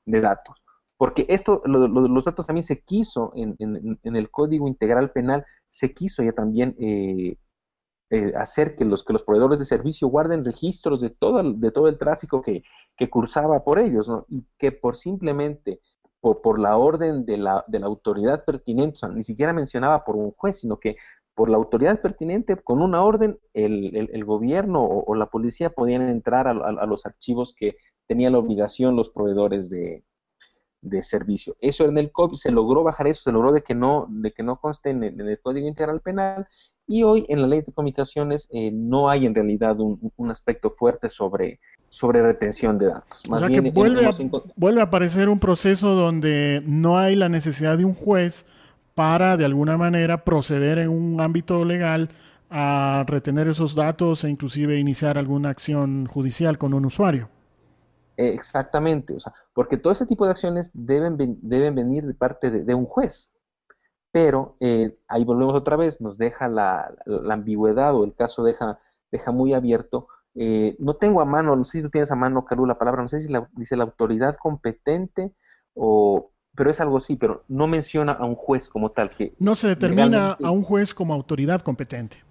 datos. 0.06 0.62
Porque 0.98 1.26
esto, 1.30 1.62
los 1.66 2.26
datos 2.26 2.48
también 2.48 2.64
se 2.64 2.82
quiso 2.82 3.32
en, 3.36 3.56
en, 3.60 4.16
el 4.16 4.32
Código 4.32 4.68
Integral 4.68 5.12
Penal, 5.12 5.46
se 5.70 5.94
quiso 5.94 6.24
ya 6.24 6.32
también 6.32 6.76
eh, 6.80 8.32
hacer 8.36 8.76
que 8.76 8.86
los, 8.86 9.04
que 9.04 9.14
los 9.14 9.24
proveedores 9.24 9.60
de 9.60 9.66
servicio 9.66 10.08
guarden 10.08 10.46
registros 10.46 11.02
de 11.02 11.10
todo, 11.10 11.44
de 11.44 11.72
todo 11.72 11.88
el 11.88 11.98
tráfico 11.98 12.42
que, 12.42 12.64
cursaba 13.10 13.64
por 13.64 13.80
ellos, 13.80 14.10
¿no? 14.10 14.26
Y 14.28 14.46
que 14.58 14.72
por 14.72 14.96
simplemente, 14.96 15.82
por, 16.20 16.42
por 16.42 16.58
la 16.58 16.78
orden 16.78 17.26
de 17.26 17.38
la, 17.38 17.64
de 17.68 17.80
la 17.80 17.86
autoridad 17.86 18.44
pertinente, 18.44 19.00
ni 19.14 19.24
siquiera 19.24 19.54
mencionaba 19.54 20.04
por 20.04 20.16
un 20.16 20.32
juez, 20.32 20.62
sino 20.62 20.80
que 20.80 20.96
por 21.36 21.50
la 21.50 21.58
autoridad 21.58 22.02
pertinente, 22.02 22.56
con 22.56 22.82
una 22.82 23.04
orden, 23.04 23.38
el, 23.54 23.96
el, 23.96 24.26
gobierno 24.26 24.84
o, 24.84 25.14
la 25.14 25.28
policía 25.28 25.70
podían 25.70 26.10
entrar 26.10 26.48
a, 26.48 26.86
los 26.88 27.06
archivos 27.06 27.54
que 27.54 27.78
tenían 28.08 28.32
la 28.34 28.40
obligación 28.40 28.96
los 28.96 29.12
proveedores 29.12 29.70
de, 29.70 30.04
servicio. 31.02 31.56
Eso 31.60 31.86
en 31.86 31.98
el 31.98 32.12
COVID 32.12 32.36
se 32.36 32.52
logró 32.52 32.84
bajar 32.84 33.08
eso, 33.08 33.22
se 33.22 33.32
logró 33.32 33.52
de 33.52 33.62
que 33.62 33.76
no, 33.76 34.08
de 34.10 34.32
que 34.32 34.44
no 34.44 34.58
conste 34.58 34.92
en 34.92 35.04
el, 35.04 35.40
Código 35.42 35.68
Integral 35.68 36.02
Penal 36.02 36.48
y 36.88 37.04
hoy 37.04 37.26
en 37.28 37.42
la 37.42 37.48
ley 37.48 37.62
de 37.62 37.74
comunicaciones 37.74 38.48
eh, 38.52 38.72
no 38.72 39.10
hay 39.10 39.26
en 39.26 39.36
realidad 39.36 39.78
un, 39.80 40.32
aspecto 40.32 40.72
fuerte 40.72 41.10
sobre, 41.10 41.60
sobre 41.90 42.22
retención 42.22 42.78
de 42.78 42.88
datos. 42.88 43.30
Más 43.30 43.42
o 43.42 43.48
sea 43.48 43.62
que 43.62 43.72
vuelve, 43.72 44.06
a, 44.06 44.12
vuelve 44.56 44.82
a 44.82 44.86
aparecer 44.86 45.30
un 45.30 45.40
proceso 45.40 45.90
donde 45.90 46.62
no 46.66 46.98
hay 46.98 47.16
la 47.16 47.30
necesidad 47.30 47.78
de 47.78 47.86
un 47.86 47.94
juez 47.94 48.46
para 48.96 49.38
de 49.38 49.46
alguna 49.46 49.78
manera 49.78 50.24
proceder 50.24 50.80
en 50.80 50.90
un 50.90 51.22
ámbito 51.22 51.64
legal 51.66 52.10
a 52.50 53.04
retener 53.06 53.48
esos 53.48 53.76
datos 53.76 54.24
e 54.24 54.30
inclusive 54.30 54.80
iniciar 54.80 55.18
alguna 55.18 55.50
acción 55.50 56.06
judicial 56.06 56.58
con 56.58 56.74
un 56.74 56.86
usuario. 56.86 57.30
Exactamente, 58.18 59.14
o 59.14 59.20
sea, 59.20 59.32
porque 59.54 59.78
todo 59.78 59.94
ese 59.94 60.08
tipo 60.08 60.26
de 60.26 60.32
acciones 60.32 60.72
deben, 60.74 61.18
deben 61.42 61.76
venir 61.76 62.06
de 62.06 62.16
parte 62.16 62.50
de, 62.50 62.74
un 62.74 62.86
juez. 62.86 63.32
Pero 64.12 64.56
eh, 64.60 64.98
ahí 65.08 65.24
volvemos 65.24 65.54
otra 65.54 65.76
vez, 65.76 66.02
nos 66.02 66.18
deja 66.18 66.48
la, 66.48 66.96
ambigüedad 67.30 67.96
o 67.96 68.04
el 68.04 68.16
caso 68.16 68.44
deja, 68.44 68.80
deja 69.12 69.32
muy 69.32 69.54
abierto. 69.54 70.08
Eh, 70.34 70.76
no 70.80 70.96
tengo 70.96 71.22
a 71.22 71.26
mano, 71.26 71.56
no 71.56 71.64
sé 71.64 71.78
si 71.78 71.84
tú 71.84 71.92
tienes 71.92 72.12
a 72.12 72.16
mano, 72.16 72.44
Caru, 72.44 72.66
la 72.66 72.80
palabra, 72.80 73.04
no 73.04 73.08
sé 73.08 73.20
si 73.20 73.32
dice 73.54 73.78
la 73.78 73.84
autoridad 73.84 74.36
competente 74.38 75.34
o, 75.76 76.32
pero 76.56 76.72
es 76.72 76.82
algo 76.82 76.98
así, 76.98 77.18
pero 77.18 77.44
no 77.48 77.68
menciona 77.68 78.14
a 78.14 78.26
un 78.26 78.36
juez 78.36 78.68
como 78.68 78.92
tal. 78.92 79.12
que 79.12 79.36
No 79.38 79.54
se 79.54 79.68
determina 79.68 80.32
a 80.32 80.50
un 80.50 80.64
juez 80.64 80.96
como 80.96 81.14
autoridad 81.14 81.62
competente. 81.62 82.27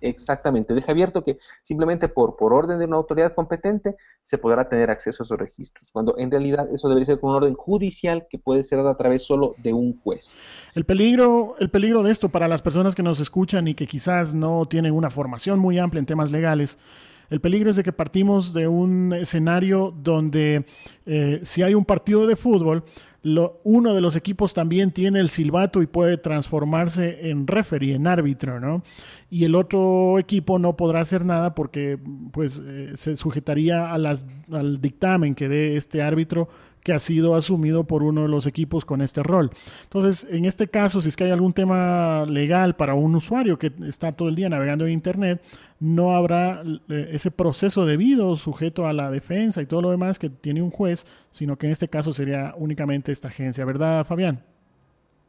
Exactamente, 0.00 0.74
deja 0.74 0.92
abierto 0.92 1.22
que 1.22 1.38
simplemente 1.62 2.08
por, 2.08 2.36
por 2.36 2.52
orden 2.52 2.78
de 2.78 2.84
una 2.84 2.96
autoridad 2.96 3.34
competente 3.34 3.96
se 4.22 4.38
podrá 4.38 4.68
tener 4.68 4.90
acceso 4.90 5.22
a 5.22 5.24
esos 5.24 5.38
registros, 5.38 5.90
cuando 5.92 6.16
en 6.18 6.30
realidad 6.30 6.68
eso 6.72 6.88
debería 6.88 7.06
ser 7.06 7.20
con 7.20 7.30
un 7.30 7.36
orden 7.36 7.54
judicial 7.54 8.26
que 8.28 8.38
puede 8.38 8.62
ser 8.62 8.78
dado 8.78 8.90
a 8.90 8.96
través 8.96 9.24
solo 9.24 9.54
de 9.58 9.72
un 9.72 9.98
juez. 9.98 10.36
El 10.74 10.84
peligro, 10.84 11.56
el 11.58 11.70
peligro 11.70 12.02
de 12.02 12.12
esto 12.12 12.28
para 12.28 12.48
las 12.48 12.62
personas 12.62 12.94
que 12.94 13.02
nos 13.02 13.20
escuchan 13.20 13.68
y 13.68 13.74
que 13.74 13.86
quizás 13.86 14.34
no 14.34 14.66
tienen 14.66 14.92
una 14.92 15.10
formación 15.10 15.58
muy 15.58 15.78
amplia 15.78 16.00
en 16.00 16.06
temas 16.06 16.30
legales, 16.30 16.78
el 17.30 17.40
peligro 17.40 17.70
es 17.70 17.76
de 17.76 17.82
que 17.82 17.92
partimos 17.92 18.54
de 18.54 18.68
un 18.68 19.12
escenario 19.12 19.92
donde 19.94 20.64
eh, 21.04 21.40
si 21.42 21.62
hay 21.62 21.74
un 21.74 21.84
partido 21.84 22.26
de 22.26 22.36
fútbol, 22.36 22.84
uno 23.64 23.94
de 23.94 24.00
los 24.00 24.16
equipos 24.16 24.54
también 24.54 24.92
tiene 24.92 25.20
el 25.20 25.30
silbato 25.30 25.82
y 25.82 25.86
puede 25.86 26.16
transformarse 26.18 27.30
en 27.30 27.46
referee, 27.46 27.94
en 27.94 28.06
árbitro, 28.06 28.60
¿no? 28.60 28.82
Y 29.30 29.44
el 29.44 29.54
otro 29.54 30.18
equipo 30.18 30.58
no 30.58 30.76
podrá 30.76 31.00
hacer 31.00 31.24
nada 31.24 31.54
porque 31.54 31.98
pues 32.32 32.62
eh, 32.64 32.92
se 32.94 33.16
sujetaría 33.16 33.92
al 33.92 34.80
dictamen 34.80 35.34
que 35.34 35.48
dé 35.48 35.76
este 35.76 36.02
árbitro 36.02 36.48
que 36.82 36.92
ha 36.92 36.98
sido 36.98 37.34
asumido 37.34 37.84
por 37.84 38.02
uno 38.02 38.22
de 38.22 38.28
los 38.28 38.46
equipos 38.46 38.84
con 38.84 39.02
este 39.02 39.22
rol. 39.22 39.50
Entonces, 39.82 40.26
en 40.30 40.44
este 40.44 40.68
caso, 40.68 41.00
si 41.00 41.08
es 41.08 41.16
que 41.16 41.24
hay 41.24 41.30
algún 41.30 41.52
tema 41.52 42.24
legal 42.26 42.76
para 42.76 42.94
un 42.94 43.14
usuario 43.14 43.58
que 43.58 43.72
está 43.86 44.12
todo 44.12 44.28
el 44.28 44.34
día 44.34 44.48
navegando 44.48 44.86
en 44.86 44.92
Internet, 44.92 45.42
no 45.80 46.14
habrá 46.14 46.62
eh, 46.88 47.10
ese 47.12 47.30
proceso 47.30 47.86
debido 47.86 48.34
sujeto 48.34 48.86
a 48.86 48.92
la 48.92 49.10
defensa 49.10 49.62
y 49.62 49.66
todo 49.66 49.82
lo 49.82 49.90
demás 49.90 50.18
que 50.18 50.28
tiene 50.28 50.62
un 50.62 50.70
juez, 50.70 51.06
sino 51.30 51.56
que 51.56 51.66
en 51.66 51.72
este 51.72 51.88
caso 51.88 52.12
sería 52.12 52.54
únicamente 52.56 53.12
esta 53.12 53.28
agencia, 53.28 53.64
¿verdad, 53.64 54.04
Fabián? 54.04 54.44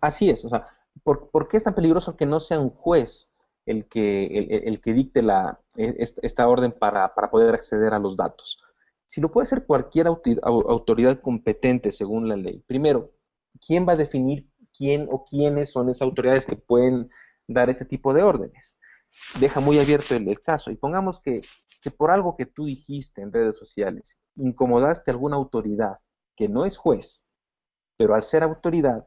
Así 0.01 0.29
es, 0.29 0.45
o 0.45 0.49
sea, 0.49 0.65
¿por, 1.03 1.47
qué 1.49 1.57
es 1.57 1.63
tan 1.63 1.75
peligroso 1.75 2.15
que 2.15 2.25
no 2.25 2.39
sea 2.39 2.59
un 2.59 2.69
juez 2.69 3.33
el 3.65 3.85
que, 3.85 4.63
el, 4.65 4.81
que 4.81 4.93
dicte 4.93 5.21
la, 5.21 5.59
e, 5.75 5.95
esta 5.99 6.47
orden 6.47 6.71
para, 6.71 7.13
para 7.13 7.29
poder 7.29 7.53
acceder 7.53 7.93
a 7.93 7.99
los 7.99 8.15
datos? 8.17 8.59
Si 9.05 9.21
lo 9.21 9.31
puede 9.31 9.43
hacer 9.43 9.65
cualquier 9.65 10.07
autoridad 10.07 11.19
competente 11.19 11.91
según 11.91 12.29
la 12.29 12.37
ley, 12.37 12.63
primero, 12.67 13.11
¿quién 13.65 13.87
va 13.87 13.93
a 13.93 13.97
definir 13.97 14.47
quién 14.75 15.07
o 15.11 15.25
quiénes 15.25 15.71
son 15.71 15.89
esas 15.89 16.03
autoridades 16.03 16.45
que 16.45 16.55
pueden 16.55 17.09
dar 17.47 17.69
ese 17.69 17.85
tipo 17.85 18.13
de 18.13 18.23
órdenes? 18.23 18.78
Deja 19.39 19.59
muy 19.59 19.79
abierto 19.79 20.15
el, 20.15 20.41
caso. 20.41 20.71
Y 20.71 20.75
pongamos 20.75 21.19
que, 21.19 21.41
por 21.97 22.11
algo 22.11 22.35
que 22.35 22.45
tú 22.45 22.65
dijiste 22.65 23.21
en 23.21 23.31
redes 23.31 23.57
sociales, 23.57 24.19
incomodaste 24.35 25.11
a 25.11 25.13
alguna 25.13 25.35
autoridad 25.35 25.99
que 26.35 26.47
no 26.47 26.65
es 26.65 26.77
juez, 26.77 27.25
pero 27.97 28.15
al 28.15 28.23
ser 28.23 28.43
autoridad, 28.43 29.05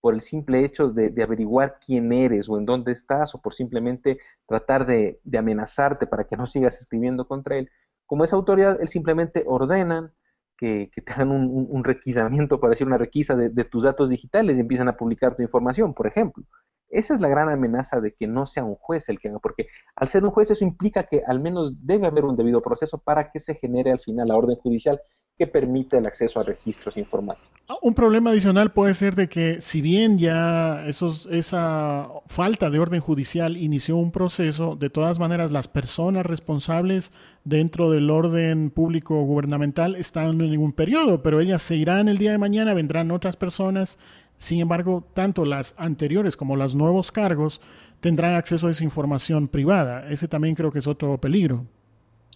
por 0.00 0.14
el 0.14 0.20
simple 0.20 0.64
hecho 0.64 0.90
de, 0.90 1.12
averiguar 1.22 1.78
quién 1.84 2.12
eres 2.12 2.48
o 2.48 2.58
en 2.58 2.66
dónde 2.66 2.92
estás, 2.92 3.34
o 3.34 3.40
por 3.40 3.54
simplemente 3.54 4.18
tratar 4.46 4.86
de, 4.86 5.20
amenazarte 5.36 6.06
para 6.06 6.24
que 6.24 6.36
no 6.36 6.46
sigas 6.46 6.78
escribiendo 6.78 7.26
contra 7.26 7.56
él, 7.56 7.70
como 8.06 8.24
esa 8.24 8.36
autoridad, 8.36 8.80
él 8.80 8.88
simplemente 8.88 9.42
ordenan 9.46 10.12
que, 10.56 10.90
te 11.04 11.12
hagan 11.12 11.30
un, 11.30 11.84
requisamiento, 11.84 12.60
para 12.60 12.70
decir 12.70 12.86
una 12.86 12.98
requisa 12.98 13.34
de, 13.34 13.64
tus 13.64 13.84
datos 13.84 14.10
digitales 14.10 14.56
y 14.56 14.60
empiezan 14.60 14.88
a 14.88 14.96
publicar 14.96 15.36
tu 15.36 15.42
información, 15.42 15.92
por 15.92 16.06
ejemplo. 16.06 16.44
Esa 16.88 17.14
es 17.14 17.20
la 17.20 17.28
gran 17.28 17.48
amenaza 17.48 18.00
de 18.00 18.12
que 18.12 18.26
no 18.26 18.46
sea 18.46 18.64
un 18.64 18.76
juez 18.76 19.08
el 19.08 19.18
que 19.18 19.28
haga, 19.28 19.38
porque 19.38 19.66
al 19.96 20.08
ser 20.08 20.24
un 20.24 20.30
juez 20.30 20.50
eso 20.50 20.64
implica 20.64 21.04
que 21.04 21.22
al 21.26 21.40
menos 21.40 21.86
debe 21.86 22.06
haber 22.06 22.24
un 22.24 22.36
debido 22.36 22.62
proceso 22.62 22.98
para 22.98 23.30
que 23.30 23.40
se 23.40 23.54
genere 23.54 23.92
al 23.92 24.00
final 24.00 24.28
la 24.28 24.36
orden 24.36 24.56
judicial 24.56 25.00
que 25.38 25.46
permite 25.46 25.98
el 25.98 26.06
acceso 26.06 26.40
a 26.40 26.44
registros 26.44 26.96
informáticos. 26.96 27.50
Ah, 27.68 27.76
un 27.82 27.94
problema 27.94 28.30
adicional 28.30 28.72
puede 28.72 28.94
ser 28.94 29.14
de 29.14 29.28
que 29.28 29.60
si 29.60 29.82
bien 29.82 30.18
ya 30.18 30.86
esos, 30.86 31.26
esa 31.30 32.08
falta 32.26 32.70
de 32.70 32.78
orden 32.78 33.00
judicial 33.00 33.56
inició 33.56 33.96
un 33.96 34.12
proceso, 34.12 34.76
de 34.76 34.88
todas 34.88 35.18
maneras 35.18 35.50
las 35.50 35.68
personas 35.68 36.24
responsables 36.24 37.12
dentro 37.44 37.90
del 37.90 38.08
orden 38.10 38.70
público 38.70 39.22
gubernamental 39.22 39.94
están 39.96 40.40
en 40.40 40.50
ningún 40.50 40.72
periodo, 40.72 41.22
pero 41.22 41.40
ellas 41.40 41.60
se 41.60 41.76
irán 41.76 42.08
el 42.08 42.18
día 42.18 42.30
de 42.30 42.38
mañana, 42.38 42.72
vendrán 42.72 43.10
otras 43.10 43.36
personas, 43.36 43.98
sin 44.38 44.60
embargo, 44.60 45.04
tanto 45.14 45.44
las 45.44 45.74
anteriores 45.78 46.36
como 46.36 46.56
los 46.56 46.74
nuevos 46.74 47.10
cargos 47.10 47.60
tendrán 48.00 48.34
acceso 48.34 48.68
a 48.68 48.70
esa 48.70 48.84
información 48.84 49.48
privada. 49.48 50.08
Ese 50.10 50.28
también 50.28 50.54
creo 50.54 50.70
que 50.70 50.78
es 50.78 50.86
otro 50.86 51.18
peligro. 51.18 51.64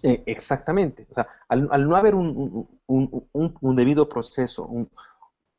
Eh, 0.02 0.22
exactamente. 0.26 1.06
O 1.10 1.14
sea, 1.14 1.28
al, 1.48 1.88
no 1.88 1.96
haber 1.96 2.14
un, 2.14 2.66
debido 3.76 4.08
proceso, 4.08 4.66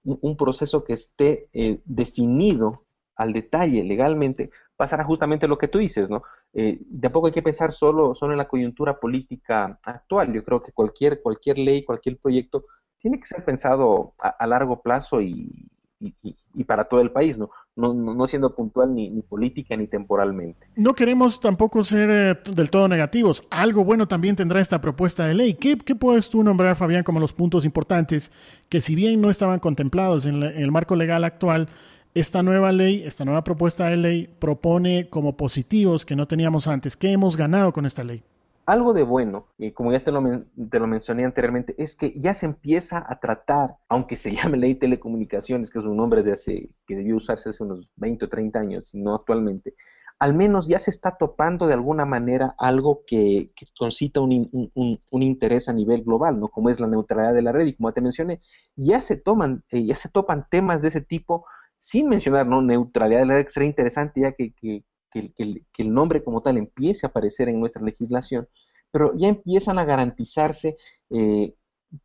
un, 0.03 0.37
proceso 0.37 0.83
que 0.83 0.93
esté 0.93 1.49
eh, 1.53 1.79
definido 1.85 2.85
al 3.15 3.33
detalle 3.33 3.83
legalmente, 3.83 4.49
pasará 4.75 5.03
justamente 5.03 5.47
lo 5.47 5.59
que 5.59 5.67
tú 5.67 5.77
dices, 5.77 6.09
¿no? 6.09 6.23
Eh, 6.53 6.79
de 6.81 7.07
a 7.07 7.11
poco 7.11 7.27
hay 7.27 7.33
que 7.33 7.43
pensar 7.43 7.71
solo, 7.71 8.15
solo 8.15 8.33
en 8.33 8.39
la 8.39 8.47
coyuntura 8.47 8.99
política 8.99 9.79
actual. 9.83 10.33
Yo 10.33 10.43
creo 10.43 10.59
que 10.59 10.71
cualquier, 10.71 11.21
cualquier 11.21 11.59
ley, 11.59 11.85
cualquier 11.85 12.17
proyecto 12.17 12.65
tiene 12.97 13.19
que 13.19 13.27
ser 13.27 13.45
pensado 13.45 14.15
a 14.19 14.45
largo 14.47 14.81
plazo 14.81 15.21
y, 15.21 15.69
y, 16.01 16.63
para 16.63 16.85
todo 16.85 17.01
el 17.01 17.11
país, 17.11 17.37
¿no? 17.37 17.49
No, 17.75 17.93
no, 17.93 18.27
siendo 18.27 18.53
puntual 18.53 18.93
ni, 18.93 19.09
política 19.21 19.77
ni 19.77 19.87
temporalmente. 19.87 20.67
No 20.75 20.93
queremos 20.93 21.39
tampoco 21.39 21.83
ser 21.83 22.09
eh, 22.11 22.51
del 22.51 22.69
todo 22.69 22.87
negativos. 22.87 23.43
Algo 23.49 23.85
bueno 23.85 24.07
también 24.07 24.35
tendrá 24.35 24.59
esta 24.59 24.81
propuesta 24.81 25.25
de 25.25 25.35
ley. 25.35 25.53
¿Qué, 25.53 25.77
¿Qué, 25.77 25.95
puedes 25.95 26.29
tú 26.29 26.43
nombrar, 26.43 26.75
Fabián, 26.75 27.03
como 27.03 27.19
los 27.19 27.33
puntos 27.33 27.63
importantes 27.63 28.31
que 28.67 28.81
si 28.81 28.95
bien 28.95 29.21
no 29.21 29.29
estaban 29.29 29.59
contemplados 29.59 30.25
en, 30.25 30.43
en 30.43 30.57
el 30.57 30.71
marco 30.71 30.95
legal 30.95 31.23
actual, 31.23 31.69
esta 32.13 32.43
nueva 32.43 32.71
ley, 32.71 33.03
esta 33.05 33.23
nueva 33.23 33.43
propuesta 33.43 33.85
de 33.85 33.97
ley 33.97 34.27
propone 34.39 35.07
como 35.09 35.37
positivos 35.37 36.05
que 36.05 36.15
no 36.15 36.27
teníamos 36.27 36.67
antes? 36.67 36.97
¿Qué 36.97 37.11
hemos 37.11 37.37
ganado 37.37 37.71
con 37.71 37.85
esta 37.85 38.03
ley? 38.03 38.23
Algo 38.71 38.93
de 38.93 39.03
bueno, 39.03 39.49
como 39.73 39.91
ya 39.91 40.01
te 40.01 40.13
lo, 40.13 40.23
te 40.69 40.79
lo 40.79 40.87
mencioné 40.87 41.25
anteriormente, 41.25 41.75
es 41.77 41.93
que 41.93 42.13
ya 42.17 42.33
se 42.33 42.45
empieza 42.45 43.05
a 43.05 43.19
tratar, 43.19 43.75
aunque 43.89 44.15
se 44.15 44.31
llame 44.33 44.57
ley 44.57 44.75
telecomunicaciones, 44.75 45.69
que 45.69 45.79
es 45.79 45.85
un 45.85 45.97
nombre 45.97 46.23
de 46.23 46.31
hace, 46.31 46.69
que 46.87 46.95
debió 46.95 47.17
usarse 47.17 47.49
hace 47.49 47.63
unos 47.65 47.91
20 47.97 48.23
o 48.23 48.29
30 48.29 48.59
años, 48.59 48.95
no 48.95 49.13
actualmente, 49.13 49.73
al 50.19 50.33
menos 50.33 50.69
ya 50.69 50.79
se 50.79 50.89
está 50.89 51.17
topando 51.17 51.67
de 51.67 51.73
alguna 51.73 52.05
manera 52.05 52.55
algo 52.57 53.03
que, 53.05 53.51
concita 53.77 54.21
un, 54.21 54.49
un, 54.73 55.21
interés 55.21 55.67
a 55.67 55.73
nivel 55.73 56.03
global, 56.03 56.39
¿no? 56.39 56.47
Como 56.47 56.69
es 56.69 56.79
la 56.79 56.87
neutralidad 56.87 57.33
de 57.33 57.41
la 57.41 57.51
red, 57.51 57.65
y 57.65 57.73
como 57.73 57.91
te 57.91 57.99
mencioné, 57.99 58.39
ya 58.77 59.01
se 59.01 59.17
toman, 59.17 59.65
eh, 59.71 59.85
ya 59.85 59.97
se 59.97 60.07
topan 60.07 60.47
temas 60.49 60.81
de 60.81 60.87
ese 60.87 61.01
tipo 61.01 61.45
sin 61.77 62.07
mencionar, 62.07 62.47
¿no? 62.47 62.61
Neutralidad 62.61 63.19
de 63.19 63.25
la 63.25 63.33
red, 63.33 63.43
que 63.43 63.51
sería 63.51 63.67
interesante 63.67 64.21
ya 64.21 64.31
que, 64.31 64.53
que, 64.53 64.85
que, 65.11 65.33
el 65.37 65.93
nombre 65.93 66.23
como 66.23 66.41
tal 66.41 66.57
empiece 66.57 67.05
a 67.05 67.09
aparecer 67.09 67.49
en 67.49 67.59
nuestra 67.59 67.83
legislación, 67.83 68.47
pero 68.91 69.13
ya 69.15 69.27
empiezan 69.27 69.79
a 69.79 69.85
garantizarse 69.85 70.77
eh, 71.09 71.55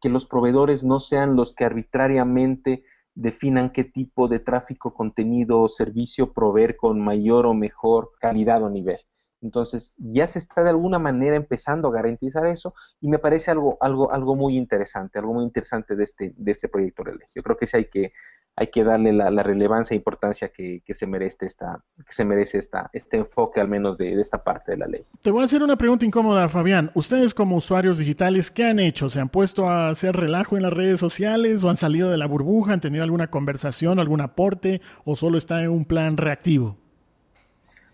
que 0.00 0.08
los 0.08 0.26
proveedores 0.26 0.84
no 0.84 1.00
sean 1.00 1.36
los 1.36 1.54
que 1.54 1.64
arbitrariamente 1.64 2.84
definan 3.14 3.70
qué 3.70 3.84
tipo 3.84 4.28
de 4.28 4.40
tráfico, 4.40 4.94
contenido 4.94 5.62
o 5.62 5.68
servicio 5.68 6.32
proveer 6.32 6.76
con 6.76 7.00
mayor 7.00 7.46
o 7.46 7.54
mejor 7.54 8.12
calidad 8.20 8.62
o 8.62 8.70
nivel. 8.70 9.00
Entonces, 9.40 9.94
ya 9.98 10.26
se 10.26 10.38
está 10.38 10.62
de 10.62 10.70
alguna 10.70 10.98
manera 10.98 11.36
empezando 11.36 11.88
a 11.88 11.92
garantizar 11.92 12.46
eso 12.46 12.74
y 13.00 13.08
me 13.08 13.18
parece 13.18 13.50
algo, 13.50 13.76
algo, 13.80 14.12
algo 14.12 14.34
muy 14.34 14.56
interesante, 14.56 15.18
algo 15.18 15.34
muy 15.34 15.44
interesante 15.44 15.94
de 15.94 16.04
este, 16.04 16.34
de 16.36 16.52
este 16.52 16.68
proyecto 16.68 17.04
de 17.04 17.12
ley. 17.12 17.28
Yo 17.34 17.42
creo 17.42 17.56
que 17.56 17.66
sí 17.66 17.76
hay 17.76 17.84
que, 17.86 18.12
hay 18.58 18.68
que 18.68 18.82
darle 18.82 19.12
la, 19.12 19.42
relevancia 19.42 19.94
e 19.94 19.98
importancia 19.98 20.48
que, 20.48 20.82
se 20.88 21.06
merece 21.06 21.44
esta, 21.44 21.84
que 21.96 22.12
se 22.12 22.24
merece 22.24 22.58
esta, 22.58 22.88
este 22.94 23.18
enfoque 23.18 23.60
al 23.60 23.68
menos 23.68 23.98
de, 23.98 24.18
esta 24.18 24.42
parte 24.42 24.72
de 24.72 24.78
la 24.78 24.86
ley. 24.86 25.04
Te 25.20 25.30
voy 25.30 25.42
a 25.42 25.44
hacer 25.44 25.62
una 25.62 25.76
pregunta 25.76 26.06
incómoda, 26.06 26.48
Fabián. 26.48 26.90
Ustedes 26.94 27.34
como 27.34 27.56
usuarios 27.56 27.98
digitales, 27.98 28.50
¿qué 28.50 28.64
han 28.64 28.80
hecho? 28.80 29.10
¿Se 29.10 29.20
han 29.20 29.28
puesto 29.28 29.68
a 29.68 29.90
hacer 29.90 30.16
relajo 30.16 30.56
en 30.56 30.62
las 30.62 30.72
redes 30.72 30.98
sociales 30.98 31.62
o 31.62 31.68
han 31.68 31.76
salido 31.76 32.10
de 32.10 32.16
la 32.16 32.26
burbuja? 32.26 32.72
¿Han 32.72 32.80
tenido 32.80 33.04
alguna 33.04 33.28
conversación, 33.28 33.98
algún 33.98 34.22
aporte 34.22 34.80
o 35.04 35.16
solo 35.16 35.36
está 35.36 35.62
en 35.62 35.70
un 35.70 35.84
plan 35.84 36.16
reactivo? 36.16 36.78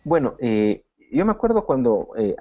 Bueno, 0.04 0.36
eh, 0.38 0.84
yo 1.10 1.24
me 1.24 1.32
acuerdo 1.32 1.66
cuando 1.66 2.10
eh, 2.16 2.36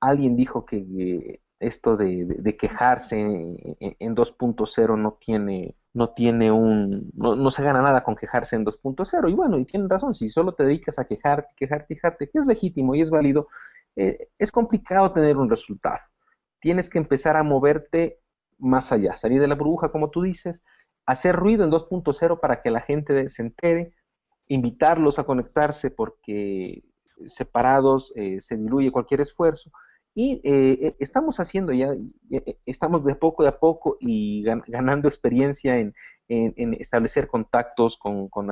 alguien 0.00 0.36
dijo 0.36 0.64
que 0.64 0.76
eh, 0.76 1.40
esto 1.58 1.96
de, 1.96 2.56
quejarse 2.58 3.20
en, 3.20 3.76
en 3.80 4.14
2.0 4.14 4.98
no 4.98 5.12
tiene 5.20 5.76
no 5.96 6.10
tiene 6.10 6.52
un, 6.52 7.10
no, 7.14 7.50
se 7.50 7.62
gana 7.62 7.80
nada 7.80 8.04
con 8.04 8.16
quejarse 8.16 8.54
en 8.54 8.66
2.0. 8.66 9.30
Y 9.30 9.34
bueno, 9.34 9.58
y 9.58 9.64
tienen 9.64 9.88
razón, 9.88 10.14
si 10.14 10.28
solo 10.28 10.52
te 10.52 10.64
dedicas 10.64 10.98
a 10.98 11.06
quejarte, 11.06 11.54
quejarte, 11.56 11.94
quejarte, 11.94 12.28
que 12.28 12.38
es 12.38 12.44
legítimo 12.44 12.94
y 12.94 13.00
es 13.00 13.08
válido, 13.08 13.48
eh, 13.96 14.28
es 14.38 14.52
complicado 14.52 15.10
tener 15.12 15.38
un 15.38 15.48
resultado. 15.48 16.02
Tienes 16.60 16.90
que 16.90 16.98
empezar 16.98 17.34
a 17.36 17.42
moverte 17.42 18.20
más 18.58 18.92
allá, 18.92 19.16
salir 19.16 19.40
de 19.40 19.48
la 19.48 19.54
burbuja, 19.54 19.90
como 19.90 20.10
tú 20.10 20.20
dices, 20.20 20.62
hacer 21.06 21.34
ruido 21.34 21.64
en 21.64 21.70
2.0 21.70 22.40
para 22.40 22.60
que 22.60 22.70
la 22.70 22.82
gente 22.82 23.26
se 23.30 23.40
entere, 23.40 23.94
invitarlos 24.48 25.18
a 25.18 25.24
conectarse 25.24 25.90
porque 25.90 26.84
separados 27.24 28.12
eh, 28.16 28.42
se 28.42 28.58
diluye 28.58 28.92
cualquier 28.92 29.22
esfuerzo 29.22 29.70
y 30.18 30.40
eh, 30.44 30.78
eh, 30.80 30.96
estamos 30.98 31.40
haciendo 31.40 31.74
ya, 31.74 31.94
eh, 32.30 32.58
estamos 32.64 33.04
de 33.04 33.14
poco 33.16 33.46
a 33.46 33.58
poco 33.60 33.98
y 34.00 34.42
ganando 34.66 35.08
experiencia 35.08 35.76
en, 35.76 35.94
establecer 36.26 37.28
contactos 37.28 37.98
con, 37.98 38.28
con, 38.30 38.50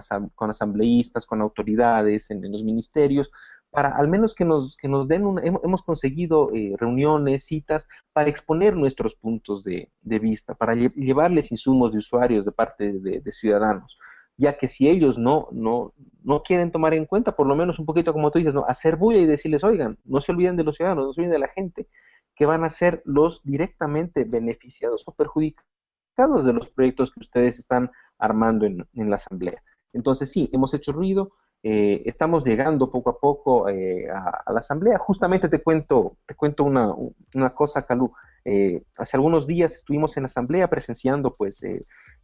asambleístas, 0.51 1.25
con 1.25 1.41
autoridades, 1.41 2.31
en, 2.31 2.53
los 2.53 2.63
ministerios, 2.63 3.33
para 3.71 3.89
al 3.97 4.09
menos 4.09 4.35
que 4.35 4.45
nos, 4.45 4.77
que 4.77 4.89
nos 4.89 5.09
den, 5.09 5.25
una, 5.25 5.43
hemos 5.43 5.83
conseguido 5.83 6.51
reuniones, 6.77 7.47
citas, 7.47 7.89
para 8.13 8.29
exponer 8.29 8.77
nuestros 8.77 9.15
puntos 9.15 9.65
de, 9.65 9.89
vista, 10.03 10.55
para 10.55 10.75
llevarles 10.75 11.51
insumos 11.51 11.93
de 11.93 11.99
usuarios 11.99 12.45
de 12.45 12.53
parte 12.53 12.93
de 12.93 13.33
ciudadanos 13.33 13.99
ya 14.37 14.57
que 14.57 14.69
si 14.69 14.89
ellos 14.89 15.19
no, 15.19 15.49
no, 15.53 15.95
no 16.23 16.43
quieren 16.43 16.71
tomar 16.71 16.95
en 16.95 17.07
cuenta, 17.07 17.37
por 17.37 17.47
lo 17.47 17.55
menos 17.55 17.79
un 17.79 17.87
poquito 17.87 18.13
como 18.13 18.31
tú 18.31 18.39
dices, 18.39 18.55
¿no? 18.55 18.65
hacer 18.67 18.97
bulla 18.97 19.19
y 19.19 19.27
decirles, 19.27 19.63
oigan, 19.63 19.99
no 20.05 20.21
se 20.21 20.33
olviden 20.33 20.57
de 20.57 20.65
los 20.65 20.77
ciudadanos, 20.77 21.07
no 21.07 21.13
se 21.13 21.21
olviden 21.21 21.35
de 21.35 21.39
la 21.39 21.49
gente, 21.49 21.89
que 22.35 22.47
van 22.47 22.65
a 22.65 22.71
ser 22.71 23.03
los 23.05 23.43
directamente 23.45 24.25
beneficiados 24.25 25.05
o 25.07 25.13
perjudicados 25.13 26.45
de 26.45 26.53
los 26.53 26.69
proyectos 26.69 27.13
que 27.13 27.21
ustedes 27.21 27.59
están 27.59 27.91
armando 28.19 28.67
en, 28.67 28.87
la 28.95 29.17
Asamblea. 29.17 29.63
Entonces 29.93 30.31
sí, 30.31 30.51
hemos 30.53 30.75
hecho 30.75 30.93
ruido, 30.93 31.33
eh, 31.63 32.03
estamos 32.07 32.45
llegando 32.45 32.91
poco 32.91 33.11
a 33.11 33.19
poco 33.19 33.69
eh, 33.69 34.09
a, 34.11 34.53
la 34.53 34.59
Asamblea. 34.59 34.99
Justamente 34.99 35.49
te 35.49 35.63
cuento, 35.63 36.19
te 36.27 36.35
cuento 36.35 36.65
una, 36.65 36.93
una 37.35 37.51
cosa, 37.55 37.87
Calú. 37.87 38.13
Eh, 38.45 38.83
hace 38.99 39.17
algunos 39.17 39.47
días 39.47 39.75
estuvimos 39.75 40.17
en 40.17 40.25
la 40.25 40.27
Asamblea 40.27 40.69
presenciando 40.69 41.35
pues 41.35 41.63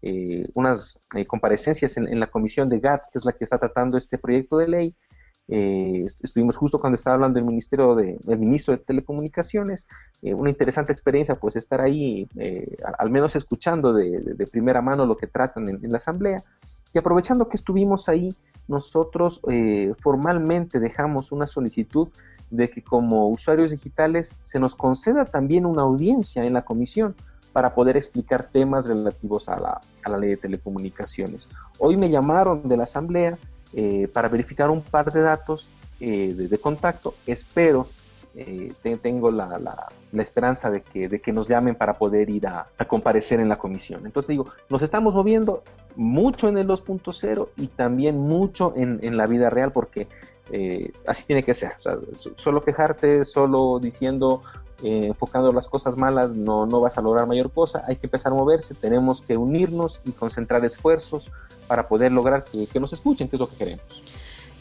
eh, 0.03 0.49
unas 0.55 1.05
eh, 1.15 1.27
comparecencias 1.27 1.97
en, 1.99 2.19
la 2.19 2.29
comisión 2.29 2.69
de 2.69 2.81
GATS, 2.81 3.09
que 3.13 3.19
es 3.19 3.25
la 3.25 3.33
que 3.33 3.45
está 3.45 3.59
tratando 3.59 3.99
este 3.99 4.17
proyecto 4.19 4.57
de 4.57 4.69
ley. 4.69 4.95
Eh, 5.53 6.07
estuvimos 6.23 6.57
justo 6.57 6.79
cuando 6.79 6.95
estaba 6.95 7.15
hablando 7.15 7.37
del 7.37 7.45
ministerio 7.45 7.95
de, 7.95 8.19
del 8.23 8.39
ministro 8.39 8.73
de 8.73 8.83
telecomunicaciones, 8.83 9.87
una 10.23 10.49
interesante 10.49 10.93
experiencia 10.93 11.35
pues 11.35 11.57
estar 11.57 11.81
ahí, 11.81 12.29
al 12.99 13.11
menos 13.11 13.35
escuchando 13.35 13.93
de, 13.93 14.47
primera 14.53 14.81
mano 14.81 15.07
lo 15.07 15.17
que 15.17 15.27
tratan 15.27 15.69
en, 15.69 15.91
la 15.91 15.97
asamblea, 15.97 16.45
y 16.93 16.99
aprovechando 16.99 17.49
que 17.49 17.57
estuvimos 17.57 18.09
ahí, 18.09 18.33
nosotros 18.69 19.41
formalmente 19.99 20.79
dejamos 20.79 21.33
una 21.33 21.49
solicitud 21.49 22.09
de 22.51 22.71
que 22.71 22.83
como 22.83 23.29
usuarios 23.29 23.73
digitales 23.73 24.37
se 24.43 24.61
nos 24.61 24.77
conceda 24.77 25.25
también 25.25 25.67
una 25.67 25.83
audiencia 25.83 26.45
en 26.45 26.53
la 26.53 26.63
comisión 26.63 27.17
para 27.53 27.75
poder 27.75 27.97
explicar 27.97 28.45
temas 28.45 28.87
relativos 28.87 29.49
a 29.49 29.59
la, 29.59 29.81
a 30.05 30.11
la 30.11 30.19
ley 30.19 30.31
de 30.31 30.37
telecomunicaciones. 30.37 31.49
Hoy 31.79 31.97
me 31.97 32.09
llamaron 32.09 32.69
de 32.69 32.77
la 32.77 32.85
asamblea 32.85 33.39
eh, 33.73 34.09
para 34.13 34.29
verificar 34.29 34.71
un 34.71 34.83
par 34.83 35.13
de 35.13 35.21
datos 35.21 35.69
eh, 36.01 36.35
de, 36.35 36.59
contacto. 36.59 37.15
Espero, 37.27 37.87
eh, 38.35 38.73
tengo 39.03 39.31
la, 39.31 39.59
la, 39.59 39.89
la, 40.13 40.23
esperanza 40.23 40.71
de 40.71 40.83
que, 40.83 41.09
de 41.09 41.21
que 41.21 41.33
nos 41.33 41.47
llamen 41.47 41.75
para 41.75 41.95
poder 41.95 42.31
ir 42.31 42.47
a, 42.47 42.69
a 42.79 42.85
comparecer 42.87 43.39
en 43.39 43.49
la 43.49 43.57
comisión. 43.57 44.07
Entonces 44.07 44.29
digo, 44.29 44.47
nos 44.69 44.83
estamos 44.83 45.15
moviendo 45.15 45.63
mucho 45.97 46.49
en 46.49 46.59
el 46.59 46.67
2.0 46.67 47.49
y 47.57 47.67
también 47.69 48.19
mucho 48.19 48.73
en, 48.77 48.99
en, 49.03 49.17
la 49.17 49.27
vida 49.27 49.51
real 49.51 49.73
porque 49.73 50.09
así 51.07 51.25
tiene 51.25 51.45
que 51.45 51.55
ser. 51.55 51.73
Solo 52.35 52.61
quejarte, 52.61 53.25
solo 53.25 53.79
diciendo 53.81 54.43
eh, 54.83 55.09
enfocando 55.09 55.53
las 55.53 55.69
cosas 55.69 55.97
malas 55.99 56.33
no, 56.33 56.65
no 56.65 56.81
vas 56.81 56.97
a 56.97 57.03
lograr 57.03 57.27
mayor 57.27 57.53
cosa, 57.53 57.83
hay 57.87 57.97
que 57.97 58.07
empezar 58.07 58.33
a 58.33 58.35
moverse, 58.35 58.75
tenemos 58.75 59.21
que 59.21 59.37
unirnos 59.37 60.01
y 60.07 60.13
concentrar 60.13 60.65
esfuerzos 60.65 61.31
para 61.67 61.87
poder 61.87 62.13
lograr 62.13 62.45
que, 62.45 62.67
que 62.67 62.81
nos 62.81 62.95
escuchen, 62.95 63.29
que 63.29 63.37
es 63.37 63.41
lo 63.41 63.49
que 63.51 63.57
queremos. 63.57 64.03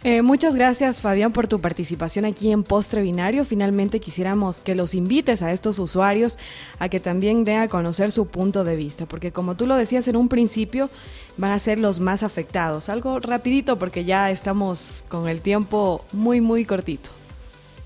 Eh, 0.04 0.22
muchas 0.22 0.56
gracias 0.56 1.02
Fabián 1.02 1.34
por 1.34 1.48
tu 1.48 1.60
participación 1.60 2.24
aquí 2.24 2.52
en 2.52 2.64
Postre 2.64 3.02
Binario. 3.02 3.44
Finalmente 3.44 4.00
quisiéramos 4.00 4.62
que 4.62 4.74
los 4.74 4.94
invites 4.94 5.42
a 5.42 5.52
estos 5.52 5.78
usuarios 5.78 6.40
a 6.80 6.88
que 6.88 7.02
también 7.02 7.44
den 7.44 7.60
a 7.60 7.68
conocer 7.68 8.12
su 8.14 8.28
punto 8.28 8.64
de 8.64 8.78
vista, 8.78 9.06
porque 9.06 9.32
como 9.34 9.56
tú 9.56 9.68
lo 9.68 9.76
decías 9.76 10.08
en 10.08 10.16
un 10.16 10.30
principio, 10.30 10.90
van 11.36 11.52
a 11.52 11.60
ser 11.60 11.80
los 11.80 12.00
más 12.00 12.24
afectados. 12.24 12.88
Algo 12.88 13.20
rapidito 13.20 13.78
porque 13.78 14.06
ya 14.06 14.32
estamos 14.32 15.04
con 15.10 15.28
el 15.28 15.42
tiempo 15.42 16.06
muy, 16.14 16.40
muy 16.40 16.64
cortito 16.64 17.10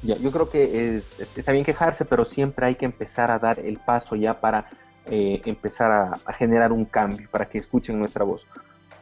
yo 0.03 0.31
creo 0.31 0.49
que 0.49 0.97
es, 0.97 1.19
está 1.19 1.51
bien 1.51 1.63
quejarse, 1.63 2.05
pero 2.05 2.25
siempre 2.25 2.65
hay 2.65 2.75
que 2.75 2.85
empezar 2.85 3.31
a 3.31 3.39
dar 3.39 3.59
el 3.59 3.79
paso 3.79 4.15
ya 4.15 4.39
para 4.39 4.67
eh, 5.05 5.41
empezar 5.45 5.91
a, 5.91 6.33
generar 6.33 6.71
un 6.71 6.85
cambio, 6.85 7.27
para 7.31 7.47
que 7.47 7.57
escuchen 7.57 7.97
nuestra 7.97 8.23
voz. 8.25 8.47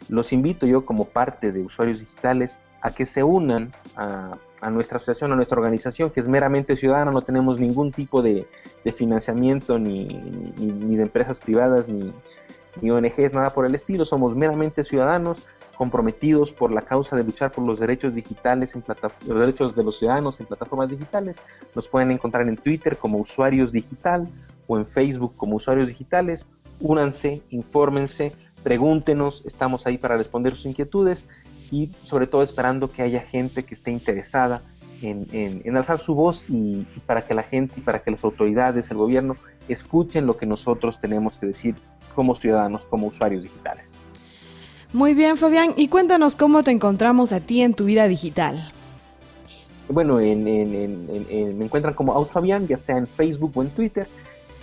Los 0.09 0.31
invito 0.31 0.65
yo 0.65 0.85
como 0.85 1.05
parte 1.05 1.51
de 1.51 1.61
usuarios 1.61 1.99
digitales 1.99 2.59
a 2.81 2.91
que 2.91 3.05
se 3.05 3.23
unan 3.23 3.71
a, 3.95 4.31
nuestra 4.69 4.97
asociación, 4.97 5.31
a 5.31 5.35
nuestra 5.35 5.57
organización, 5.57 6.09
que 6.11 6.19
es 6.19 6.27
meramente 6.27 6.75
ciudadana, 6.75 7.11
no 7.11 7.21
tenemos 7.21 7.59
ningún 7.59 7.91
tipo 7.91 8.21
de, 8.21 8.47
financiamiento 8.95 9.79
ni, 9.79 10.05
ni, 10.07 10.95
de 10.95 11.03
empresas 11.03 11.39
privadas, 11.39 11.87
ni, 11.87 12.13
ni 12.81 12.91
ONGs, 12.91 13.33
nada 13.33 13.51
por 13.51 13.65
el 13.65 13.75
estilo, 13.75 14.05
somos 14.05 14.35
meramente 14.35 14.83
ciudadanos 14.83 15.43
comprometidos 15.81 16.51
por 16.51 16.71
la 16.71 16.81
causa 16.81 17.15
de 17.15 17.23
luchar 17.23 17.51
por 17.51 17.65
los 17.65 17.79
derechos 17.79 18.13
digitales, 18.13 18.75
en 18.75 18.83
los 19.27 19.39
derechos 19.39 19.75
de 19.75 19.83
los 19.83 19.97
ciudadanos 19.97 20.39
en 20.39 20.45
plataformas 20.45 20.89
digitales. 20.89 21.37
Nos 21.73 21.87
pueden 21.87 22.11
encontrar 22.11 22.47
en 22.47 22.55
Twitter 22.55 22.97
como 22.97 23.17
usuarios 23.17 23.71
digital 23.71 24.29
o 24.67 24.77
en 24.77 24.85
Facebook 24.85 25.35
como 25.35 25.55
usuarios 25.55 25.87
digitales. 25.87 26.47
Únanse, 26.79 27.41
infórmense, 27.49 28.31
pregúntenos, 28.61 29.43
estamos 29.43 29.87
ahí 29.87 29.97
para 29.97 30.17
responder 30.17 30.55
sus 30.55 30.67
inquietudes 30.67 31.27
y 31.71 31.89
sobre 32.03 32.27
todo 32.27 32.43
esperando 32.43 32.91
que 32.91 33.01
haya 33.01 33.21
gente 33.21 33.63
que 33.63 33.73
esté 33.73 33.91
interesada 33.91 34.61
en, 35.01 35.75
alzar 35.75 35.97
su 35.97 36.13
voz 36.13 36.43
y, 36.47 36.85
y, 36.95 37.01
para 37.07 37.25
que 37.25 37.33
la 37.33 37.41
gente 37.41 37.75
y 37.77 37.81
para 37.81 38.03
que 38.03 38.11
las 38.11 38.23
autoridades, 38.23 38.91
el 38.91 38.97
gobierno, 38.97 39.35
escuchen 39.67 40.27
lo 40.27 40.37
que 40.37 40.45
nosotros 40.45 40.99
tenemos 40.99 41.37
que 41.37 41.47
decir 41.47 41.75
como 42.13 42.35
ciudadanos, 42.35 42.85
como 42.85 43.07
usuarios 43.07 43.41
digitales. 43.41 44.01
Muy 44.93 45.13
bien, 45.13 45.37
Fabián. 45.37 45.73
Y 45.77 45.87
cuéntanos 45.87 46.35
cómo 46.35 46.63
te 46.63 46.71
encontramos 46.71 47.31
a 47.31 47.39
ti 47.39 47.61
en 47.61 47.73
tu 47.73 47.85
vida 47.85 48.07
digital. 48.07 48.71
Bueno, 49.87 50.17
me 50.17 51.65
encuentran 51.65 51.93
como 51.93 52.13
Aus 52.13 52.31
Fabián, 52.31 52.67
ya 52.67 52.77
sea 52.77 52.97
en 52.97 53.07
Facebook 53.07 53.51
o 53.55 53.61
en 53.61 53.69
Twitter. 53.69 54.07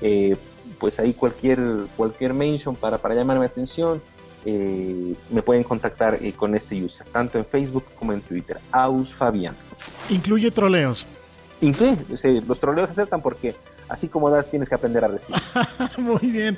Eh, 0.01 0.37
pues 0.79 1.01
ahí 1.01 1.13
cualquier, 1.13 1.59
cualquier 1.97 2.35
mention 2.35 2.77
para, 2.77 2.99
para 2.99 3.15
llamarme 3.15 3.47
atención, 3.47 4.01
eh, 4.51 5.15
me 5.29 5.43
pueden 5.43 5.63
contactar 5.63 6.19
eh, 6.23 6.33
con 6.33 6.55
este 6.55 6.83
user, 6.83 7.07
tanto 7.13 7.37
en 7.37 7.45
Facebook 7.45 7.85
como 7.99 8.15
en 8.15 8.23
Twitter. 8.23 8.57
Aus 8.73 9.13
Fabián. 9.13 9.55
¿Incluye 10.09 10.51
troleos? 10.51 11.07
Incluye, 11.61 11.99
los 12.47 12.59
troleos 12.59 12.89
aceptan 12.89 13.21
porque 13.21 13.55
así 13.89 14.09
como 14.09 14.31
das, 14.31 14.51
tienes 14.51 14.69
que 14.69 14.75
aprender 14.75 15.05
a 15.05 15.09
recibir. 15.09 15.41
Muy 15.99 16.31
bien. 16.31 16.57